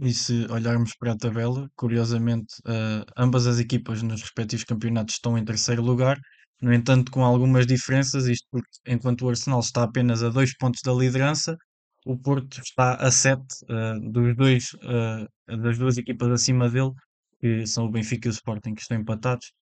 [0.00, 5.38] E se olharmos para a tabela, curiosamente, uh, ambas as equipas nos respectivos campeonatos estão
[5.38, 6.18] em terceiro lugar,
[6.60, 10.80] no entanto, com algumas diferenças, isto porque enquanto o Arsenal está apenas a dois pontos
[10.84, 11.56] da liderança,
[12.06, 16.92] o Porto está a sete uh, dos dois, uh, das duas equipas acima dele,
[17.40, 19.52] que são o Benfica e o Sporting, que estão empatados.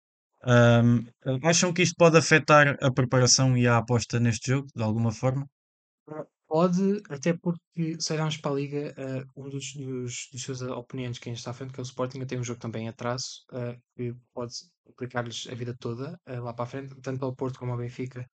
[0.44, 1.06] Um,
[1.44, 5.46] acham que isto pode afetar a preparação e a aposta neste jogo, de alguma forma?
[6.52, 11.18] Pode, até porque se olharmos para a Liga, uh, um dos, dos, dos, seus oponentes
[11.18, 13.74] que está à frente, que é o Sporting, tem um jogo também em atraso, uh,
[13.96, 14.52] que pode
[14.86, 17.78] aplicar-lhes a vida toda uh, lá para a frente, tanto para o Porto como ao
[17.78, 18.28] Benfica.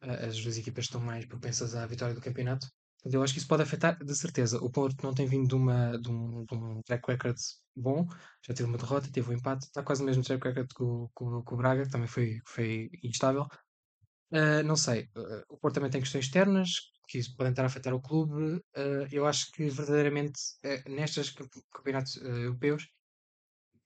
[0.00, 2.68] as duas equipas estão mais propensas à vitória do campeonato.
[2.98, 4.62] Portanto, eu acho que isso pode afetar, de certeza.
[4.62, 7.38] O Porto não tem vindo de, uma, de, um, de um track record
[7.74, 8.06] bom,
[8.46, 11.10] já teve uma derrota, teve um empate, está quase o mesmo track record que o,
[11.20, 13.48] o, Braga, que também foi, foi instável.
[14.64, 15.08] não sei,
[15.48, 16.70] o Porto também tem questões externas,
[17.08, 18.56] que isso podem estar a afetar o clube.
[18.76, 21.34] Uh, eu acho que verdadeiramente uh, nestes
[21.72, 22.86] campeonatos uh, europeus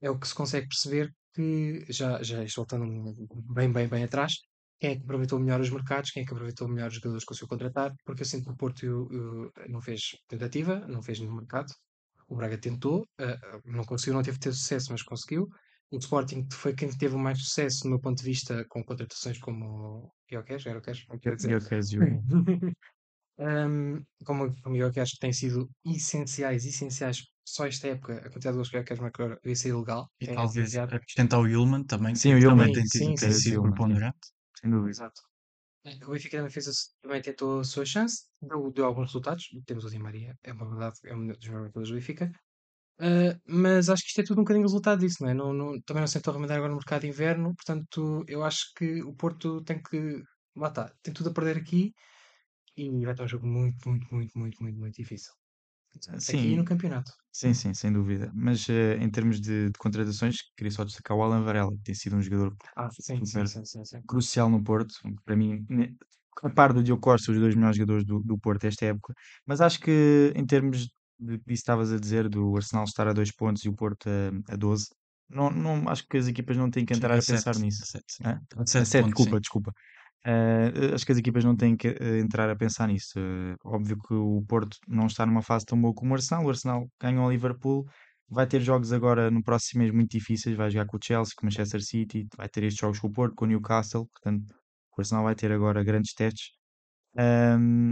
[0.00, 3.14] é o que se consegue perceber que, já, já voltando
[3.54, 4.35] bem, bem, bem atrás,
[4.78, 7.28] quem é que aproveitou melhor os mercados, quem é que aproveitou melhor os jogadores que
[7.28, 11.20] conseguiu contratar, porque eu sinto que o Porto eu- eu não fez tentativa, não fez
[11.20, 11.72] no mercado.
[12.28, 15.48] O Braga tentou, eh, não conseguiu, não teve ter sucesso, mas conseguiu.
[15.90, 19.64] O Sporting foi quem teve mais sucesso, no meu ponto de vista, com contratações como
[19.66, 21.06] o Guioqueres, era o dizer.
[21.12, 21.50] Eu quero dizer,
[23.42, 28.31] Um, como, como eu que acho que têm sido essenciais, essenciais, só esta época, a
[28.31, 30.11] quantidade de gols que eu quero marcar devia ser ilegal.
[30.20, 32.70] E é talvez acrescentar o Yulman também, Sim, o Yulman.
[32.72, 33.72] tem, Sim, tem sido Yulman, sim.
[33.74, 34.18] preponderante.
[34.61, 34.90] sem dúvida.
[34.90, 35.20] Exato.
[36.07, 39.44] O Benfica também, fez, a- também tentou a sua chance, deu, deu alguns resultados.
[39.66, 42.31] Temos o Di Maria, é uma verdade, é um dos melhores jogadores do Benfica.
[43.00, 45.35] Uh, mas acho que isto é tudo um bocadinho resultado disso, não é?
[45.35, 48.72] Não, não- também não se tentou remediar agora no mercado de inverno, portanto, eu acho
[48.76, 50.22] que o Porto tem que.
[50.57, 51.92] Lá está, tem tudo a perder aqui
[52.76, 55.32] e vai ter um jogo muito, muito, muito, muito, muito, muito difícil.
[56.28, 57.12] Aqui e Sim, no campeonato.
[57.32, 58.30] sim, sim, sem dúvida.
[58.35, 61.94] Mas eh, em termos de, de contratações, queria só destacar o Alan Varela, que tem
[61.94, 63.64] sido um jogador Ah, sim, sim, sim,
[64.08, 64.94] crucial no Porto.
[65.24, 65.66] Para mim,
[66.44, 69.14] a par do Diogo Costa, os dois melhores jogadores do, do Porto esta época.
[69.46, 70.88] Mas acho que em termos
[71.20, 74.54] de que estavas a dizer, do Arsenal estar a dois pontos e o Porto a,
[74.54, 74.88] a 12,
[75.30, 77.82] não, não, acho que as equipas não têm que entrar Chega a pensar nisso.
[77.82, 78.26] a sete, sim.
[78.26, 78.40] Hã?
[78.56, 79.35] A A sete 7, pontos, sim.
[79.35, 79.72] desculpa, desculpa.
[80.24, 83.18] Eh, acho que as equipas não têm que eh, entrar a pensar nisso.
[83.18, 86.44] Eh, óbvio que o Porto não está numa fase tão boa como o Arsenal.
[86.44, 87.85] O Arsenal ganhou ao Liverpool,
[88.28, 90.56] vai ter jogos agora no próximo mês muito difíceis.
[90.56, 93.12] Vai jogar com o Chelsea, com o Manchester City, vai ter estes jogos com o
[93.12, 94.06] Porto, com o Newcastle.
[94.08, 94.44] Portanto,
[94.96, 96.50] o Arsenal vai ter agora grandes testes.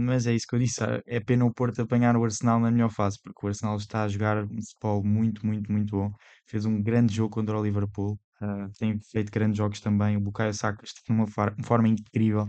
[0.05, 0.83] Mas é isso que eu disse.
[0.83, 4.03] ah, É pena o Porto apanhar o Arsenal na melhor fase, porque o Arsenal está
[4.03, 6.11] a jogar um futebol muito, muito, muito bom.
[6.47, 8.19] Fez um grande jogo contra o Liverpool.
[8.41, 10.17] Ah, tem feito grandes jogos também.
[10.17, 12.47] O Bukayo Saka está de uma forma incrível.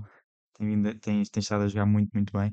[0.55, 2.53] Tem, vindo- tem, tem estado a jogar muito, muito bem.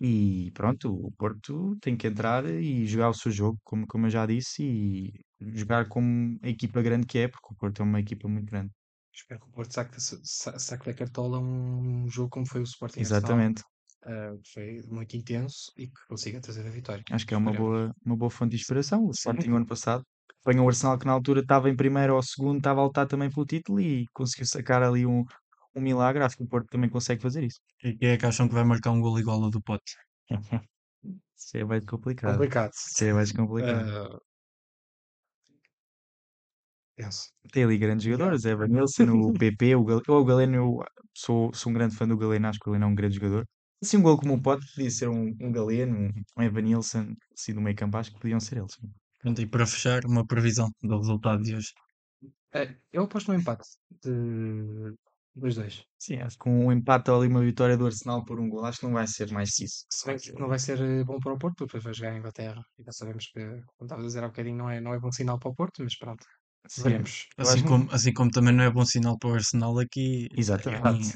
[0.00, 4.10] E pronto, o Porto tem que entrar e jogar o seu jogo, como, como eu
[4.10, 8.00] já disse, e jogar como a equipa grande que é, porque o Porto é uma
[8.00, 8.70] equipa muito grande.
[9.12, 13.00] Espero que o Porto saque, sa- saque da cartola um jogo como foi o Sporting.
[13.00, 13.62] Exatamente.
[14.04, 17.02] Ah, foi muito intenso e que consiga trazer a vitória.
[17.10, 17.76] Acho que é uma Esperemos.
[17.76, 19.04] boa, uma boa fonte de inspiração.
[19.04, 19.10] O.
[19.10, 20.04] Sporting, o ano passado,
[20.42, 23.30] apanhou o Arsenal que na altura estava em primeiro ou segundo, estava a lutar também
[23.30, 25.24] pelo título e conseguiu sacar ali um,
[25.74, 26.22] um milagre.
[26.24, 27.60] Acho que o Porto também consegue fazer isso.
[27.82, 29.92] E quem é que acham que vai marcar um gol igual ao do Pote?
[31.36, 32.32] Isso é mais complicado.
[32.32, 32.72] Complicado.
[32.72, 33.90] Isso é mais complicado.
[33.90, 34.18] Ah,
[36.96, 37.28] penso.
[37.52, 38.18] Tem ali grandes Yeah.
[38.18, 40.02] jogadores, Evan Nilsson, o PP, o, Gal...
[40.08, 42.88] o Galeno, eu sou, sou um grande fã do Galeno, acho que o Galeno é
[42.88, 43.46] um grande jogador.
[43.82, 47.14] Assim, um gol como o pode, podia ser um, um Galeno, um, um Evan Nilsson,
[47.36, 48.74] assim, do meio campo, acho que podiam ser eles.
[49.20, 51.72] Pronto, e para fechar, uma previsão do resultado de hoje.
[52.52, 53.66] Ah, eu aposto no empate
[54.02, 54.94] de
[55.34, 55.84] 2-2.
[55.98, 58.80] Sim, acho que um empate ou ali uma vitória do Arsenal por um gol, acho
[58.80, 59.84] que não vai ser mais isso.
[59.90, 62.18] Se bem que não vai ser eh, bom para o Porto, depois vai jogar em
[62.18, 62.62] Inglaterra.
[62.78, 65.12] E já sabemos que, como estava a dizer há bocadinho, não é, não é bom
[65.12, 66.24] sinal para o Porto, mas pronto,
[66.76, 67.26] veremos.
[67.38, 70.28] Assim que- como, assim como também não é bom sinal para o Arsenal aqui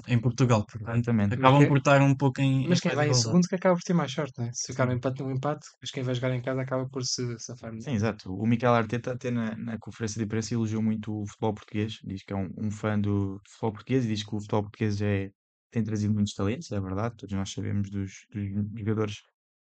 [0.08, 0.64] em, em Portugal.
[0.66, 1.34] portanto, Exatamente.
[1.34, 2.68] acabam que- por estar um pouco em.
[2.68, 3.22] Mas em quem vai em igualdade.
[3.22, 4.50] segundo que acaba por ter mais sorte, né?
[4.52, 4.98] Se ficar no Sim.
[4.98, 7.72] empate no empate, mas quem vai jogar em casa acaba por se safar.
[7.72, 7.80] né?
[7.80, 8.32] Sim, exato.
[8.34, 12.22] O Mikel Arteta até na, na conferência de imprensa elogiou muito o futebol português, diz
[12.24, 15.30] que é um, um fã do futebol português e diz que o futebol português é,
[15.70, 18.44] tem trazido muitos talentos, é verdade, todos nós sabemos dos, dos
[18.78, 19.22] jogadores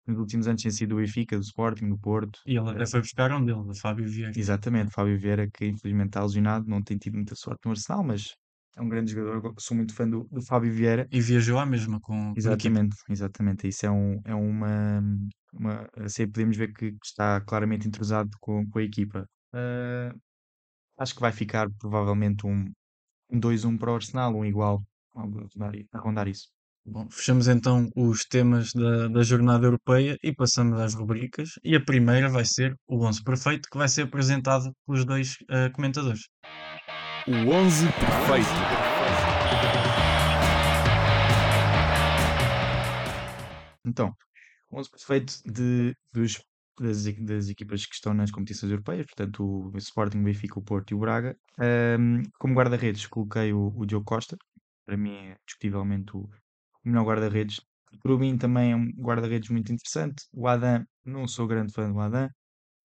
[0.10, 2.40] nos últimos anos têm sido do Benfica, do Sporting, do Porto.
[2.46, 4.32] E ele até foi buscar um dele, o Fábio Vieira.
[4.36, 8.36] Exatamente, Fábio Vieira, que infelizmente está lesionado, não tem tido muita sorte no Arsenal, mas
[8.76, 11.08] é um grande jogador, sou muito fã do, do Fábio Vieira.
[11.12, 12.40] E viajou à mesma com, com a equipa.
[12.40, 13.68] Exatamente, exatamente.
[13.68, 15.02] Isso é, um, é uma,
[15.54, 15.90] uma.
[15.98, 19.26] Assim, podemos ver que está claramente entrosado com, com a equipa.
[19.54, 20.14] Ah,
[20.98, 22.66] acho que vai ficar provavelmente um,
[23.30, 24.84] um 2-1 para o Arsenal, um igual,
[25.16, 26.50] a rondar, a rondar isso.
[26.92, 31.52] Bom, fechamos então os temas da, da jornada europeia e passamos às rubricas.
[31.64, 35.70] E a primeira vai ser o 11 perfeito, que vai ser apresentado pelos dois eh,
[35.70, 36.22] comentadores.
[37.28, 38.50] O 11 perfeito.
[43.86, 44.12] Então,
[44.72, 46.42] o 11 perfeito de, dos,
[46.80, 50.90] das, das equipas que estão nas competições europeias, portanto, o Sporting, o Benfica, o Porto
[50.90, 51.38] e o Braga.
[51.60, 54.36] Ahm, como guarda-redes, coloquei o, o Diogo Costa,
[54.88, 56.28] para mim é discutivelmente o,
[56.86, 57.62] o melhor guarda-redes.
[58.06, 60.26] Mim também é um guarda-redes muito interessante.
[60.34, 62.30] O Adam, não sou grande fã do Adam.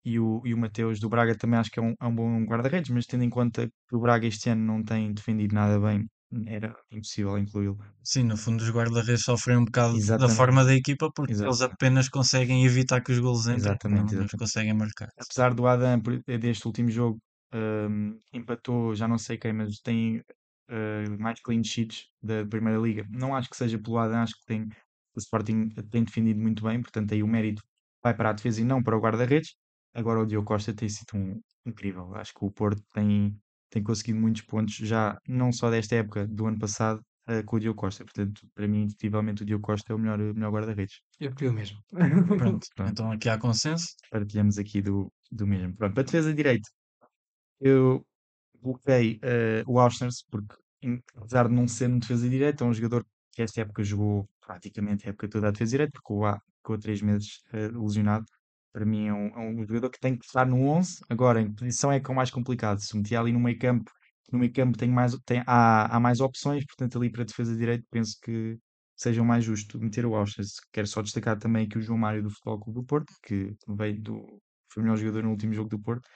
[0.04, 2.44] E o, e o Mateus do Braga também acho que é um, é um bom
[2.46, 6.08] guarda-redes, mas tendo em conta que o Braga este ano não tem defendido nada bem,
[6.46, 7.78] era impossível incluí-lo.
[8.02, 10.36] Sim, no fundo os guarda-redes sofrem um bocado da Exatamente.
[10.38, 11.48] forma da equipa porque Exato.
[11.48, 14.36] eles apenas conseguem evitar que os golos entrem, Exatamente, não, exatamente.
[14.38, 15.08] conseguem marcar.
[15.18, 16.00] apesar do Adam
[16.40, 17.18] deste último jogo
[17.54, 20.22] hum, empatou, já não sei quem, mas tem
[20.68, 23.06] eh, mais clean sheets da Primeira Liga.
[23.10, 24.68] Não acho que seja pelo Adam, acho que tem,
[25.14, 27.62] o Sporting tem defendido muito bem, portanto aí o mérito
[28.02, 29.54] vai para a defesa e não para o guarda-redes.
[29.94, 32.14] Agora o Diogo Costa tem sido um, incrível.
[32.14, 33.36] Acho que o Porto tem,
[33.70, 37.60] tem conseguido muitos pontos já, não só desta época, do ano passado, eh, com o
[37.60, 38.04] Diogo Costa.
[38.04, 41.00] Portanto, para mim, indiscutivelmente, o Diogo Costa é o melhor, o melhor guarda-redes.
[41.18, 41.78] Eu pedi o mesmo.
[41.88, 42.26] Pronto,
[42.76, 42.90] Pronto.
[42.90, 43.88] então aqui há consenso.
[44.10, 45.74] Partilhamos aqui do, do mesmo.
[45.76, 46.68] Pronto, para a defesa de direito,
[47.60, 48.04] eu
[48.66, 50.56] coloquei eh, o Auschwitz, porque
[51.16, 54.28] apesar de não ser um defesa de direito, é um jogador que esta época jogou
[54.44, 57.68] praticamente a época toda a defesa de direito, porque o A ficou três meses eh,
[57.68, 58.24] lesionado.
[58.72, 60.98] Para mim é um, é um jogador que tem que estar no 11.
[61.08, 62.80] Agora, em posição é que é o mais complicado.
[62.80, 63.90] Se meter ali no meio campo,
[64.32, 67.58] no meio campo tem mais, tem, há, há mais opções, portanto ali para defesa de
[67.58, 68.58] direito penso que
[68.96, 70.56] seja mais justo meter o Auschwitz.
[70.72, 74.00] Quero só destacar também aqui o João Mário do Futebol Clube do Porto, que veio
[74.00, 74.40] do,
[74.72, 76.08] foi o melhor jogador no último jogo do Porto.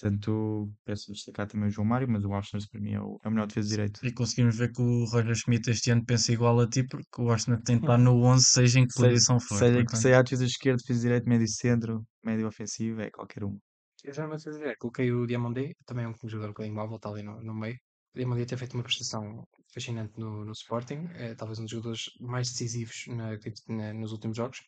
[0.00, 3.28] Portanto, peço destacar também o João Mário, mas o Auschwitz para mim é o, é
[3.28, 4.06] o melhor defesa de direito.
[4.06, 7.30] E conseguimos ver que o Roger Schmidt este ano pensa igual a ti, porque o
[7.30, 9.58] Arsenal tem de estar no 11, seja em que Seja, posição for.
[9.58, 13.58] seja que seja a defesa esquerda, defesa direito, médio centro, médio ofensivo, é qualquer um.
[14.04, 14.76] Eu já não sei dizer.
[14.78, 17.76] Coloquei o Diamandé, também é um jogador um bocadinho móvel, está ali no, no meio.
[18.14, 22.02] O Diamandé tem feito uma prestação fascinante no, no Sporting, é talvez um dos jogadores
[22.20, 23.36] mais decisivos na-
[23.76, 24.58] na- nos últimos jogos.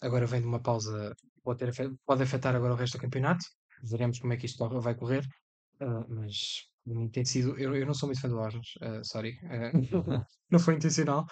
[0.00, 1.14] Agora vem de uma pausa,
[1.44, 3.44] pode, ter, pode afetar agora o resto do campeonato.
[3.82, 5.24] Veremos como é que isto vai correr.
[5.80, 6.36] Ah, mas
[7.12, 7.58] tem sido.
[7.58, 9.38] Eu, eu não sou muito fã do Arnes, ah, sorry.
[9.44, 9.72] ah,
[10.50, 11.26] não foi intencional.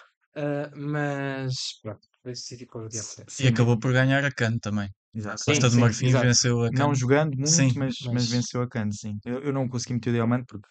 [0.75, 2.87] mas pronto, decidi o.
[3.39, 4.89] E Sim, acabou por ganhar a CAN também.
[5.13, 5.41] exato.
[5.45, 6.25] Costa sim, de Marfim exato.
[6.25, 6.87] venceu a CAN.
[6.87, 9.17] Não jogando muito, Sim, mas, mas mas- venceu a Cannes, sim.
[9.25, 10.67] Eu, eu não consegui meter o Diamante porque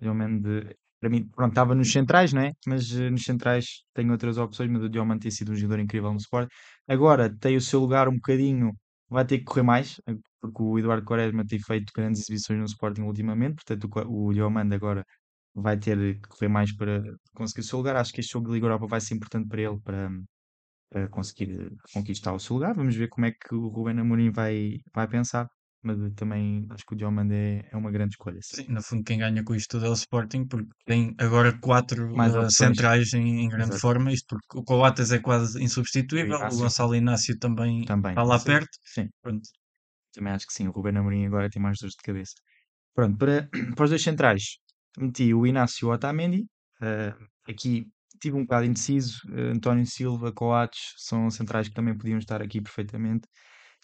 [0.00, 2.52] o Diamante, para mim, pronto, estava nos centrais, não é?
[2.66, 6.10] Mas eh, nos centrais tenho outras opções, mas o Diamante tem sido um jogador incrível
[6.12, 6.48] no Sport.
[6.88, 8.72] Agora tem o seu lugar um bocadinho,
[9.08, 10.00] vai ter que correr mais,
[10.44, 15.02] porque o Eduardo Quaresma tem feito grandes exibições no Sporting ultimamente, portanto o, o agora
[15.54, 17.02] vai ter que correr mais para
[17.34, 17.96] conseguir o seu lugar.
[17.96, 20.10] Acho que este jogo de Liga Europa vai ser importante para ele, para,
[20.90, 22.74] para conseguir conquistar o seu lugar.
[22.74, 25.48] Vamos ver como é que o Ruben Amorim vai, vai pensar.
[25.82, 28.38] Mas também acho que o Diomande é, é uma grande escolha.
[28.42, 28.64] sim.
[28.64, 32.10] Sim, no fundo, quem ganha com isto tudo é o Sporting, porque tem agora quatro
[32.18, 33.80] eh, centrais em, em grande Exato.
[33.80, 34.10] forma.
[34.10, 36.56] Isto porque o Coates é quase insubstituível, o.
[36.56, 38.12] Gonçalo Inácio também, Também.
[38.12, 38.46] está lá sim.
[38.46, 38.78] perto.
[38.82, 39.48] Sim, Pronto.
[40.14, 40.68] Também acho que sim.
[40.68, 42.34] O Ruben Amorim agora tem mais dores de cabeça.
[42.94, 44.58] Pronto, para, para os dois centrais,
[44.98, 46.46] meti o Inácio e o Otamendi.
[46.82, 47.14] Eh,
[47.48, 47.86] aqui
[48.20, 49.18] tive um bocado indeciso.
[49.32, 53.28] Eh, António Silva, Coates são centrais que também podiam estar aqui perfeitamente.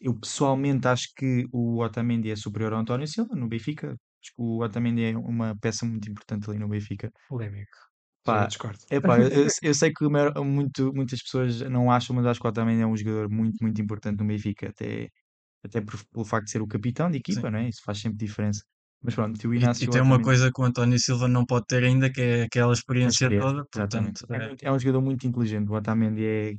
[0.00, 3.88] Eu pessoalmente acho que o Otamendi é superior ao António Silva no Benfica.
[3.92, 7.12] Acho que o Otamendi é uma peça muito importante ali no Benfica.
[7.28, 7.78] Polémico.
[8.24, 8.84] Pá, discordo.
[8.90, 9.28] Epá, eu,
[9.62, 12.86] eu- sei que maior- muito, muitas pessoas não acham, mas acho que o Otamendi é
[12.86, 15.08] um jogador muito, muito importante no Benfica, até,
[15.64, 17.50] até por- pelo facto de ser o capitão de equipa, Sim.
[17.50, 17.68] não é?
[17.68, 18.62] Isso faz sempre diferença.
[19.02, 21.44] Mas pronto, o E, Inácio e o tem uma coisa que o António Silva não
[21.46, 23.64] pode ter ainda, que é aquela experiência toda.
[23.74, 24.20] exatamente.
[24.22, 26.54] Portanto, É, é, é um jogador muito inteligente, o Otamendi é,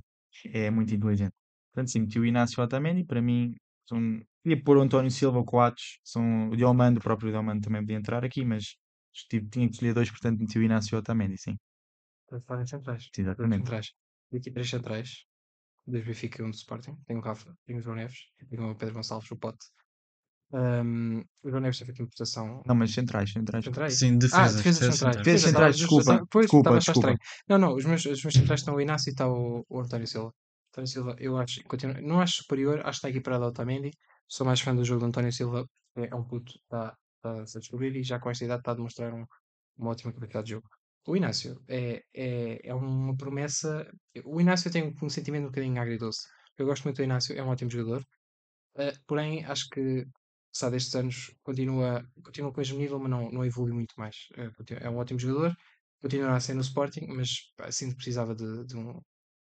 [0.68, 1.34] é muito inteligente.
[1.74, 3.56] Portanto, sim, meti o Inácio e o Otamendi, para mim,
[3.88, 4.00] são,
[4.44, 7.98] queria pôr o António Silva, o Coates, são, o Diomando, o próprio Diomando também podia
[7.98, 8.76] entrar aqui, mas
[9.30, 11.58] tive- tinha que escolher dois, portanto meti o Inácio e o Otamendi, sim,
[12.28, 13.04] Para falarem centrais.
[13.18, 13.54] Exatamente.
[13.56, 13.88] centrais.
[14.30, 15.10] Tenho aqui três centrais.
[15.88, 16.96] Dois Benfica e um do Sporting.
[17.06, 18.20] Tenho o Rafa, tenho o João Neves,
[18.50, 19.66] tenho o Pedro Gonçalves, o Pote.
[20.54, 22.62] Ahm, o João Neves feito uma prestação.
[22.66, 23.64] Não, mas centrais, centrais.
[23.64, 23.98] Centrais?
[23.98, 24.56] sim, Ah, defesas.
[24.58, 24.98] defesas defesas centrais.
[24.98, 25.26] centrais.
[25.26, 27.00] Defesas centrais, desculpa, Pois, desculpa, estava desculpa.
[27.00, 27.20] estranho.
[27.48, 30.08] Não, não, os meus, os meus centrais estão o Inácio e está o, o António
[30.08, 30.34] Silva.
[30.72, 33.92] António Silva, eu acho, continuo, não acho superior, acho que está equiparado ao Otamendi.
[34.28, 35.66] Sou mais fã do jogo do António Silva,
[35.98, 38.76] é, é um puto, está, está a descobrir e já com esta idade está a
[38.76, 39.26] demonstrar um-
[39.78, 40.68] uma ótima qualidade de jogo.
[41.08, 43.88] O Inácio é, é, é uma promessa.
[44.26, 46.28] O Inácio tem um sentimento um bocadinho agridoce.
[46.58, 48.04] Eu gosto muito do Inácio, é um ótimo jogador.
[48.78, 50.06] Uh, porém, acho que
[50.54, 54.16] sabe, destes anos continua, continua com o mesmo nível, mas não, não evolui muito mais.
[54.38, 55.56] Uh, é um ótimo jogador,
[56.02, 58.94] continuará a ser no Sporting, mas que precisava de, de um-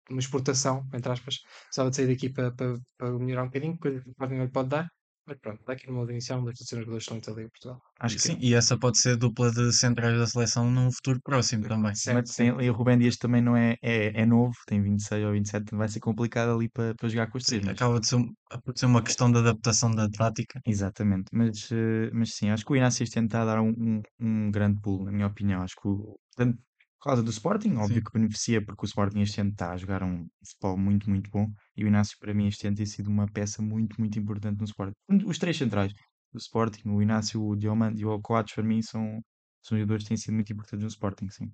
[0.09, 1.37] de uma exportação, entre aspas,
[1.67, 4.45] precisava de sair daqui para, para, para melhorar um bocadinho, coisa que o Sporting não
[4.47, 4.89] lhe pode dar.
[5.31, 7.49] Mas pronto, dá aqui no modo inicial, um daqueles jogadores que estão muito ali em
[7.49, 7.81] Portugal.
[8.01, 11.62] Acho que Sim, e essa pode ser dupla de centrais da seleção num futuro próximo
[11.68, 11.95] também.
[11.95, 12.45] Certo, Mas sim.
[12.61, 15.78] e o Rubem Dias também não é, é, é novo, tem 26 ou 27, portanto
[15.78, 17.64] vai ser complicado ali para, para jogar com os três.
[17.68, 18.33] Acaba de ser, um-
[18.64, 20.61] por ser uma questão de adaptação da tática.
[20.66, 24.51] Exatamente, mas, eh, mas sim, acho que o Inácio está a dar um, um, um
[24.51, 25.62] grande pulo, na minha opinião.
[25.62, 26.59] Acho que, o, tanto
[27.01, 28.05] por causa do Sporting, óbvio Sim.
[28.05, 31.46] que beneficia, porque o Sporting este ano está a jogar um futebol muito, muito bom.
[31.76, 34.64] E o Inácio, para mim, este ano tem sido uma peça muito, muito importante no
[34.64, 34.92] Sporting.
[35.24, 35.92] Os três centrais
[36.32, 39.20] do Sporting, o Inácio, o Diomande e o Coates, para mim, são,
[39.62, 41.51] são jogadores que têm sido muito importantes no Sporting, sim.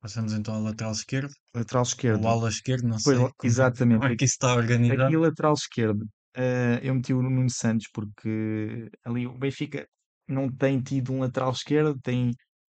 [0.00, 2.24] Passamos então ao lateral esquerdo, Lateral esquerdo.
[2.24, 4.00] ou ala esquerdo, não Pois, sei como, exatamente.
[4.00, 5.02] como é que isso está organizado.
[5.02, 6.06] Aqui lateral esquerdo,
[6.36, 9.88] eh, eu meti o Nuno Santos porque ali o Benfica
[10.28, 12.30] não tem tido um lateral esquerdo, tem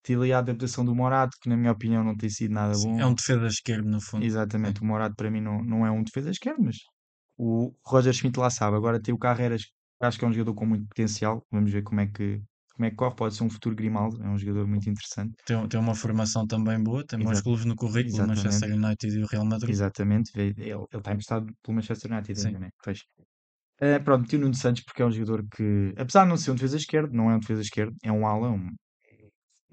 [0.03, 2.93] tido ali a adaptação do Morato, que na minha opinião não tem sido nada Sim,
[2.93, 3.01] bom.
[3.01, 4.25] é um defesa esquerdo, no fundo.
[4.25, 6.77] Exatamente, o Morato para mim não, não é um defesa esquerdo, mas
[7.39, 8.77] o Roger Schmidt lá sabe.
[8.77, 11.43] Agora tem o Carreras, que acho que é um jogador com muito potencial.
[11.51, 12.41] Vamos ver como é que,
[12.75, 15.35] como é que corre, pode ser um futuro Grimaldo, é um jogador muito interessante.
[15.47, 18.45] Tem, tem uma formação também boa, tem bons clubes no currículo, o Exatamente.
[18.45, 19.71] Manchester United e o Real Madrid.
[19.71, 22.53] Exatamente, ele ele está emprestado pelo Manchester United Sim.
[22.53, 22.71] né?
[22.83, 23.01] Pois.
[23.81, 26.51] Eh, pronto, tinha o Nuno Santos porque é um jogador que, apesar de não ser
[26.51, 28.69] um defesa esquerdo, não é um defesa esquerdo, é um ala, um,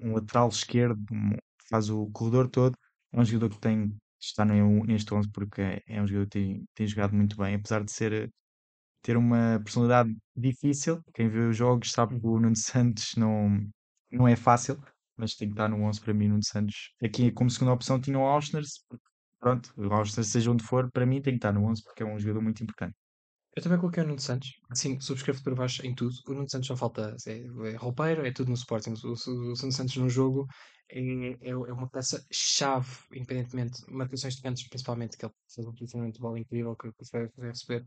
[0.00, 1.36] um lateral esquerdo, um-
[1.70, 2.76] faz o corredor todo.
[3.12, 6.64] É um jogador que tem está neste 11 porque é, é um jogador que tem,
[6.74, 8.30] tem jogado muito bem, apesar de ser
[9.02, 11.02] ter uma personalidade difícil.
[11.14, 13.58] Quem vê os jogos sabe que o Nuno Santos não,
[14.10, 14.82] não é fácil,
[15.16, 16.28] mas tem que estar no 11 para mim.
[16.28, 18.84] Nuno Santos, aqui como segunda opção, tinha o Auschners.
[19.40, 22.06] Pronto, o Auschners, seja onde for, para mim tem que estar no 11 porque é
[22.06, 22.94] um jogador muito importante.
[23.58, 24.52] Eu também coloquei o Nuno Santos.
[24.70, 26.14] Assim, subscrevo por baixo em tudo.
[26.28, 27.16] O Nuno Santos só falta.
[27.26, 27.38] É,
[27.72, 28.94] é roupeiro, é tudo no Sporting.
[29.02, 30.46] O, o, o Nuno Santos no jogo
[30.88, 33.82] é, é, é uma peça-chave, independentemente.
[33.90, 37.84] Marcações de cantos, principalmente, que ele faz um posicionamento de bola incrível que consegue receber.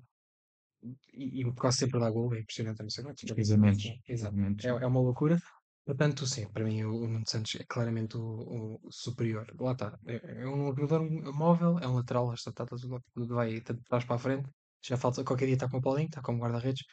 [1.13, 2.84] E, e quase sempre dá gol, é impressionante.
[2.84, 3.32] Não sei quantos.
[3.32, 3.86] Cruzamentos.
[4.05, 4.36] Exato.
[4.36, 4.65] Cruzamentos.
[4.65, 5.39] É, é uma loucura.
[5.86, 9.47] Portanto, sim, para mim o, Nuno Santos é claramente o, o superior.
[9.57, 9.97] Lá está.
[10.05, 14.03] É, é um jogador móvel, é um lateral, está, está, tudo- tudo vai de trás
[14.03, 14.49] para a frente.
[14.84, 16.84] Já falta, qualquer dia está com o Paulinho, está como guarda-redes.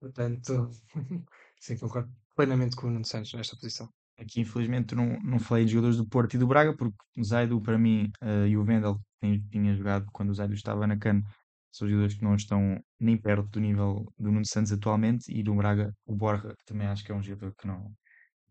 [0.00, 0.70] Portanto,
[1.60, 3.88] sim, concordo plenamente com o Nuno Santos nesta posição.
[4.18, 7.60] Aqui, infelizmente, não, não falei de jogadores do Porto e do Braga, porque o Zaidu,
[7.60, 11.22] para mim, eh, e o Vendel, que tinha jogado quando o Zaidu estava na CAN,
[11.70, 15.54] são jogadores que não estão nem perto do nível do Nuno Santos atualmente, e do
[15.54, 17.92] Braga, o Borja, que também acho que é um jogador que não.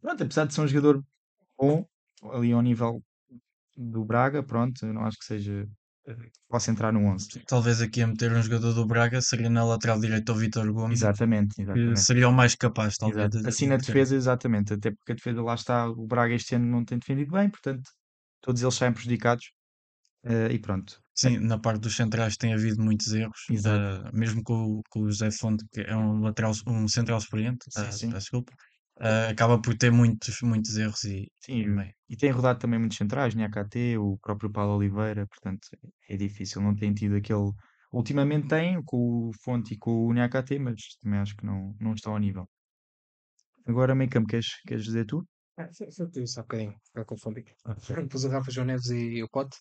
[0.01, 1.03] Pronto, apesar de ser um jogador
[1.57, 1.85] bom,
[2.31, 3.03] ali ao nível
[3.75, 5.67] do Braga, pronto, não acho que seja.
[6.47, 7.27] Possa entrar no 11.
[7.47, 10.99] Talvez aqui a meter um jogador do Braga seria na lateral direita o Vitor Gomes,
[10.99, 11.99] Exatamente, exatamente.
[12.01, 13.27] seria o mais capaz, talvez.
[13.33, 13.47] Exato.
[13.47, 16.85] Assim na defesa, exatamente, até porque a defesa lá está, o Braga este ano não
[16.85, 17.89] tem defendido bem, portanto,
[18.41, 19.51] todos eles saem prejudicados.
[20.23, 20.99] eh, e pronto.
[21.15, 25.09] Sim, na parte dos centrais tem havido muitos erros, eh, mesmo com, o- com o
[25.09, 28.09] José Fonte, que é um lateral, um central experiente, Sim, eh, sim.
[28.09, 28.51] desculpa,
[28.99, 32.97] eh, acaba por ter muitos, muitos erros e, Sim, e e tem rodado também muitos
[32.97, 35.67] centrais, NKT, o próprio Paulo Oliveira, portanto
[36.09, 37.51] é difícil, não tem tido aquele.
[37.91, 41.93] Ultimamente tem, com o Fonte e com o NKT, mas também acho que não, não
[41.93, 42.47] estão ao nível.
[43.65, 45.17] Agora, meio campo, queres, queres dizer tu?
[45.57, 47.43] Ah, foi o que disse há bocadinho, eu confundi.
[48.11, 49.57] Pus o Rafa João Neves e o Pote.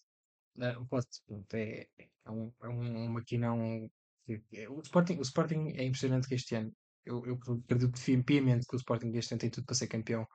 [0.60, 1.86] Ah, o Pote pronto, é,
[2.26, 3.58] é, um, é um maquinão.
[4.26, 6.72] que- que- O Sporting, o Sporting é impressionante que este ano.
[7.06, 7.34] Eu, eu
[7.64, 10.26] acredito piamente que o Sporting este ano tem tudo para ser campeão.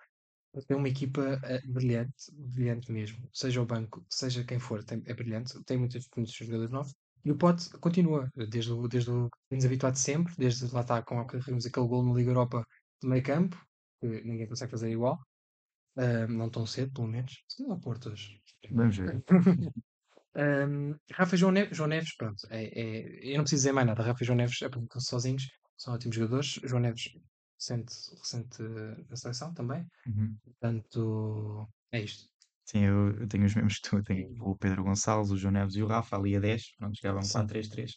[0.68, 3.30] Tem uma equipa ah, brilhante, brilhante mesmo.
[3.34, 5.64] Seja o banco, seja quem for, tem- é brilhante.
[5.66, 6.94] Tem muitos, muitos jogadores novos.
[7.24, 11.02] E o Pote continua, desde o, desde o que temos habituado sempre, desde lá está
[11.04, 12.66] com aquele aquele gol no Liga Europa
[13.02, 13.58] de meio campo,
[14.02, 15.20] que ninguém consegue fazer igual.
[15.98, 17.34] Ah, não tão cedo, pelo menos.
[17.50, 18.42] Se não, hoje.
[18.72, 19.24] Vamos ver.
[20.36, 24.02] Ahm, Rafa João Neves, João Neves, pronto, é, é- eu não preciso dizer mais nada.
[24.04, 25.44] Rafa e João Neves apresentam-se sozinhos,
[25.82, 26.60] são ótimos jogadores.
[26.64, 27.10] João Neves,
[27.60, 29.86] recente, recente eh, na seleção também.
[30.06, 30.38] Uhum.
[30.44, 32.30] Portanto, é isto.
[32.66, 33.98] Sim, eu, eu tenho os mesmos que tu.
[33.98, 36.76] Eu tenho o Pedro Gonçalves, o João Neves e o Rafa ali a 10.
[36.78, 37.08] Pronto, Sim.
[37.08, 37.92] 4-3-3.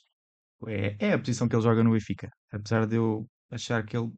[0.66, 2.30] É, é a posição que ele joga no Benfica.
[2.50, 4.10] Apesar de eu achar que ele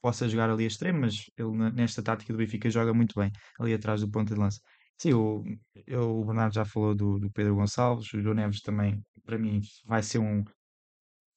[0.00, 3.74] possa jogar ali a extremo, mas ele nesta tática do Benfica joga muito bem, ali
[3.74, 4.58] atrás do ponta de lança.
[4.98, 5.44] Sim, o,
[5.86, 9.60] eu- o Bernardo já falou do, do Pedro Gonçalves, o João Neves também, para mim,
[9.84, 10.42] vai ser um.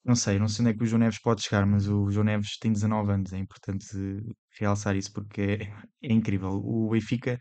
[0.06, 2.26] Não sei, não sei onde é que o João Neves pode chegar, mas o João
[2.26, 3.86] Neves tem 19 anos, é importante
[4.60, 5.42] realçar isso porque
[6.02, 6.52] é, é incrível.
[6.52, 7.40] O Benfica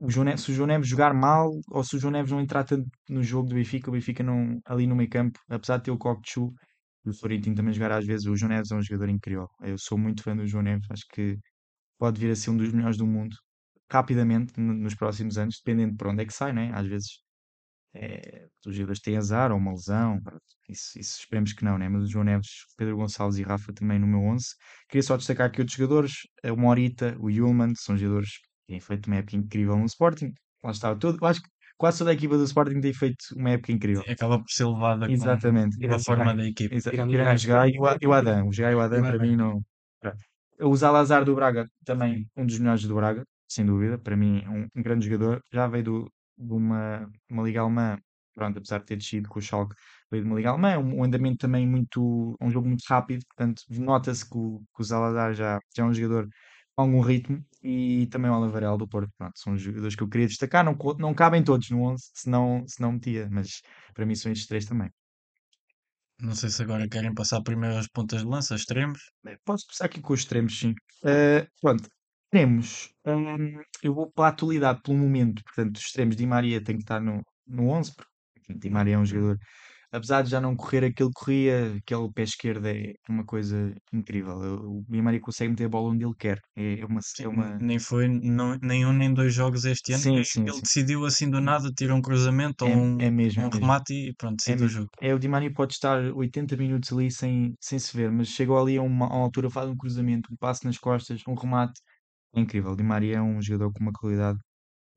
[0.00, 2.40] o João Neves, se o João Neves jogar mal ou se o João Neves não
[2.40, 5.84] entrar tanto no jogo do Benfica, o Benfica não, ali no meio campo, apesar de
[5.84, 6.52] ter o Cockchu
[7.06, 9.48] e o Florentino também jogar às vezes, o João Neves é um jogador incrível.
[9.62, 11.38] Eu sou muito fã do João Neves, acho que
[11.98, 13.36] pode vir a ser um dos melhores do mundo
[13.92, 16.70] rapidamente no- nos próximos anos, dependendo de para onde é que sai, né?
[16.74, 17.08] Às vezes
[17.94, 20.20] é, os jogadores têm azar ou uma lesão,
[20.68, 21.88] isso, isso esperemos que não, né?
[21.88, 24.46] Mas o João Neves, Pedro Gonçalves e Rafa também no meu 11.
[24.88, 26.12] Queria só destacar aqui outros jogadores,
[26.44, 30.32] eh, o Morita, o Yulman, são jogadores que têm feito uma época incrível no Sporting.
[30.62, 33.50] Lá está, todo, eu acho que quase toda a equipa do Sporting tem feito uma
[33.50, 34.04] época incrível.
[34.08, 35.76] acaba por ser levada com, Exatamente.
[35.88, 36.74] com a forma da equipe.
[36.76, 37.46] Exa- Tirando o Tirando o Gajo.
[37.48, 38.46] Jogai e o A- e o Adam.
[38.48, 39.60] O Jogai e o Adam para mim não.
[40.62, 43.98] O Zalazar do Braga também um dos melhores do Braga, sem dúvida.
[43.98, 45.40] Para mim um, um grande jogador.
[45.52, 47.98] Já veio do, de uma, uma liga alemã.
[48.34, 49.74] Pronto, apesar de ter descido com o Schalke,
[50.10, 50.78] veio de uma liga alemã.
[50.78, 52.36] Um, um andamento também muito.
[52.40, 53.24] Um jogo muito rápido.
[53.26, 56.28] Portanto, nota-se que o, que o Zalazar já, já é um jogador
[56.76, 57.44] com algum ritmo.
[57.62, 59.12] E também o Alavarel do Porto.
[59.18, 60.64] Pronto, são os jogadores que eu queria destacar.
[60.64, 63.28] Não, não cabem todos no 11, senão, senão metia.
[63.30, 63.60] Mas
[63.94, 64.90] para mim são estes três também.
[66.20, 69.00] Não sei se agora querem passar primeiro as pontas de lança, extremos.
[69.44, 70.74] Posso começar aqui com os extremos, sim.
[71.04, 71.88] Eh, pronto,
[72.32, 72.90] extremos.
[73.06, 75.42] hum, eu vou pela atualidade, pelo momento.
[75.44, 78.10] Portanto, os extremos Di Maria tem que estar no, no 11, porque
[78.58, 79.38] Di Maria é um jogador
[79.92, 84.36] apesar de já não correr aquilo que corria, aquele pé esquerdo é uma coisa incrível.
[84.38, 86.40] O Di Maria consegue meter a bola onde ele quer.
[86.56, 87.58] É uma, é uma...
[87.58, 90.02] Nem foi não, nem um nem dois jogos este ano.
[90.02, 90.60] Sim, sim, ele sim.
[90.62, 93.60] decidiu assim do nada, tira um cruzamento ou É, um, é mesmo, um é mesmo.
[93.60, 94.78] remate e pronto, É, decide o mesmo.
[94.82, 94.90] jogo.
[95.00, 98.58] é o Di Maria pode estar 80 minutos ali sem, sem se ver, mas chegou
[98.60, 101.80] ali a uma, a uma altura, faz um cruzamento, um passo nas costas, um remate.
[102.34, 102.76] É incrível.
[102.76, 104.38] Di Maria é um jogador com uma qualidade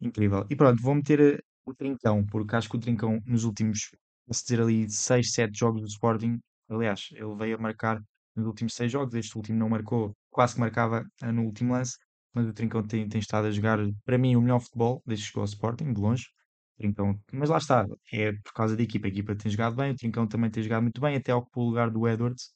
[0.02, 0.46] incrível.
[0.50, 3.90] E pronto, vou meter eh, o Trincão, porque acho que o Trincão nos últimos,
[4.28, 8.02] posso dizer ali, 6, 7 jogos do Sporting, aliás, ele veio a marcar
[8.36, 11.98] nos últimos 6 jogos, este último não marcou, quase que marcava eh, no último lance,
[12.34, 15.30] mas o Trincão tem, tem estado a jogar, para mim, o melhor futebol desde que
[15.30, 16.26] chegou ao Sporting, de longe.
[16.78, 19.08] Trincão, mas lá está, é por causa da equipa.
[19.08, 21.70] A equipa tem jogado bem, o Trincão também tem jogado muito bem, até ocupou o
[21.70, 22.52] lugar do Edwards,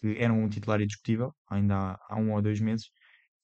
[0.00, 2.86] que era um titular indiscutível, ainda há, há um ou dois meses,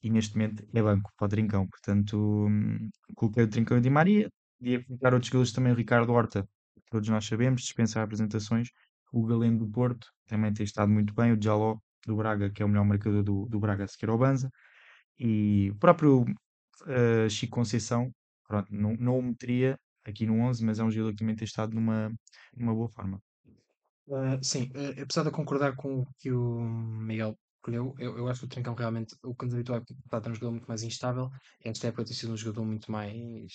[0.02, 1.66] e neste momento é banco para o Trincão.
[1.68, 2.16] Portanto,
[2.48, 6.12] hum, coloquei o Trincão e o Di Maria, podia colocar outros jogadores também, o Ricardo
[6.12, 6.48] Horta,
[6.90, 8.68] todos nós sabemos, dispensa apresentações,
[9.12, 11.76] o Galeno do Porto também tem estado muito bem, o Jaló
[12.06, 14.50] do Braga, que é o melhor marcador do, do Braga, sequer ao Banza,
[15.18, 16.24] e o próprio
[16.86, 18.10] eh, Chico Conceição,
[18.46, 21.44] pronto, não, não o meteria aqui no 11, mas é um jogador que também tem
[21.44, 22.12] estado numa,
[22.56, 23.20] numa boa forma.
[24.10, 28.40] Ah, sim, ah, apesar de concordar com o que o Miguel escolheu, eu, eu acho
[28.40, 31.30] que o Trincão realmente, o que nos habituou é estar um jogador muito mais instável.
[31.64, 33.52] Esta época tem sido um jogador muito mais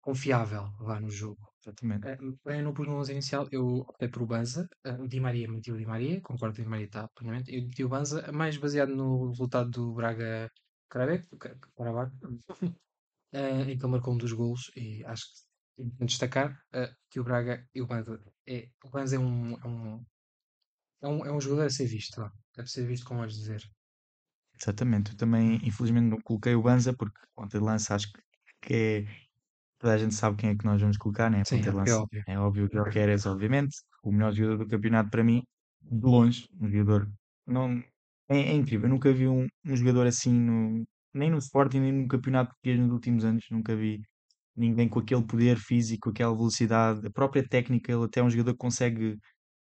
[0.00, 1.40] confiável lá no jogo.
[1.60, 2.06] Exatamente.
[2.42, 4.68] Porém, eu não pus no 11 inicial, eu optei por o Banza.
[4.84, 7.54] Ah, o Di Maria, meti o Di Maria, concordo que o Di Maria está plenamente.
[7.54, 10.50] Eu meti o Banza, mais baseado no resultado do Braga
[10.88, 11.24] Karabakh,
[13.34, 13.38] ah,
[13.70, 16.60] em que ele marcou um dos golos e acho que é importante destacar
[17.10, 20.04] que o Braga e o Banza é, o Banza é um, é um,
[21.02, 22.30] é um, é um jogador a ser visto, vá.
[22.56, 23.62] Deve ser visto com olhos de ver.
[24.60, 25.12] Exatamente.
[25.12, 28.08] Eu também, infelizmente, não coloquei o Banza, porque ponta de lança acho
[28.60, 29.22] que, é.
[29.78, 31.42] Toda a gente sabe quem é que nós vamos colocar, né?
[31.44, 32.24] Sim, Ponta de é óbvio.
[32.28, 35.42] É óbvio que o Queres, obviamente, o melhor jogador do campeonato para mim,
[35.82, 37.10] de longe, um jogador.
[37.44, 37.82] Não,
[38.28, 38.86] é, é incrível.
[38.86, 42.78] Eu nunca vi um, um jogador assim, no, nem no Sporting, nem no campeonato português
[42.78, 43.44] nos últimos anos.
[43.50, 44.00] Nunca vi
[44.56, 47.90] ninguém com aquele poder físico, aquela velocidade, a própria técnica.
[47.92, 49.18] Ele até é um jogador que consegue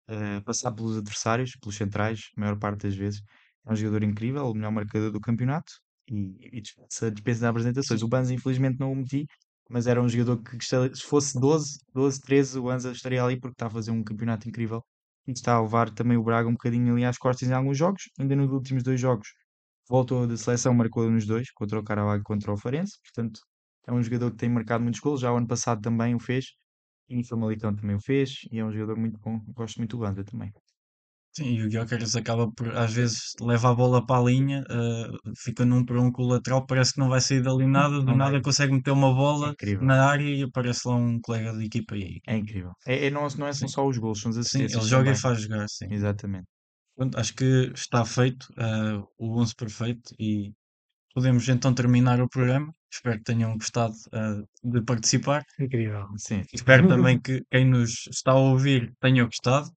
[0.09, 3.21] eh, passar pelos adversários, pelos centrais, a maior parte das vezes.
[3.65, 5.71] É um jogador incrível, o melhor marcador do campeonato
[6.09, 8.01] e, e dispensa, dispensa apresentações.
[8.03, 9.25] O Banza, infelizmente, não o meti,
[9.69, 13.53] mas era um jogador que se fosse 12, 12, 13, o Banza estaria ali porque
[13.53, 14.83] está a fazer um campeonato incrível
[15.27, 18.03] e está a levar também o Braga um bocadinho ali às costas em alguns jogos.
[18.19, 19.29] Ainda nos últimos dois jogos
[19.89, 22.93] voltou da seleção, marcou nos dois, contra o Caravaggio e contra o Farense.
[23.03, 23.41] Portanto,
[23.87, 25.21] é um jogador que tem marcado muitos gols.
[25.21, 26.45] Já o ano passado também o fez.
[27.09, 28.29] E no Famalicão também o fez.
[28.51, 29.39] E é um jogador muito bom.
[29.53, 30.53] Gosto muito do Banza também.
[31.35, 35.07] Sim, e o Gyökeres acaba por, às vezes, leva a bola para a linha, eh,
[35.37, 38.13] fica num para um com o lateral, parece que não vai sair dali nada, do
[38.15, 38.41] nada vai.
[38.41, 39.89] consegue meter uma É bola incrível.
[39.89, 42.73] na área e aparece lá um colega de equipa e, É incrível.
[42.85, 43.73] É, é- não, não é, são Sim.
[43.75, 45.11] só os gols, são as sim, assistências ele joga também.
[45.11, 45.89] e faz jogar, sim.
[45.89, 46.47] Exatamente.
[46.95, 47.45] Pronto, acho que
[47.75, 50.53] está feito eh, o 11 perfeito e
[51.13, 52.73] podemos então terminar o programa.
[52.91, 55.45] Espero que tenham gostado eh, de participar.
[55.59, 56.07] Incrível.
[56.17, 59.71] Sim, Espero também que quem nos está a ouvir tenha gostado.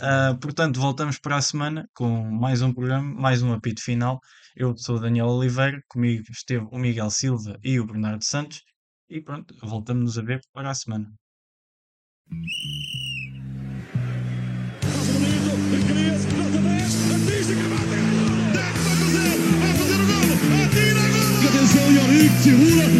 [0.00, 4.20] Ah, portanto, voltamos para a semana com mais um programa, mais um apito final.
[4.56, 8.62] Eu sou o Daniel Oliveira, comigo esteve o Miguel Silva e o Bernardo Santos.
[9.08, 11.10] E pronto, voltamos-nos a ver para a semana.
[14.80, 17.87] Passa bonito, Crias, nota 10, artista que
[21.88, 22.98] avgör Yxhyhornet.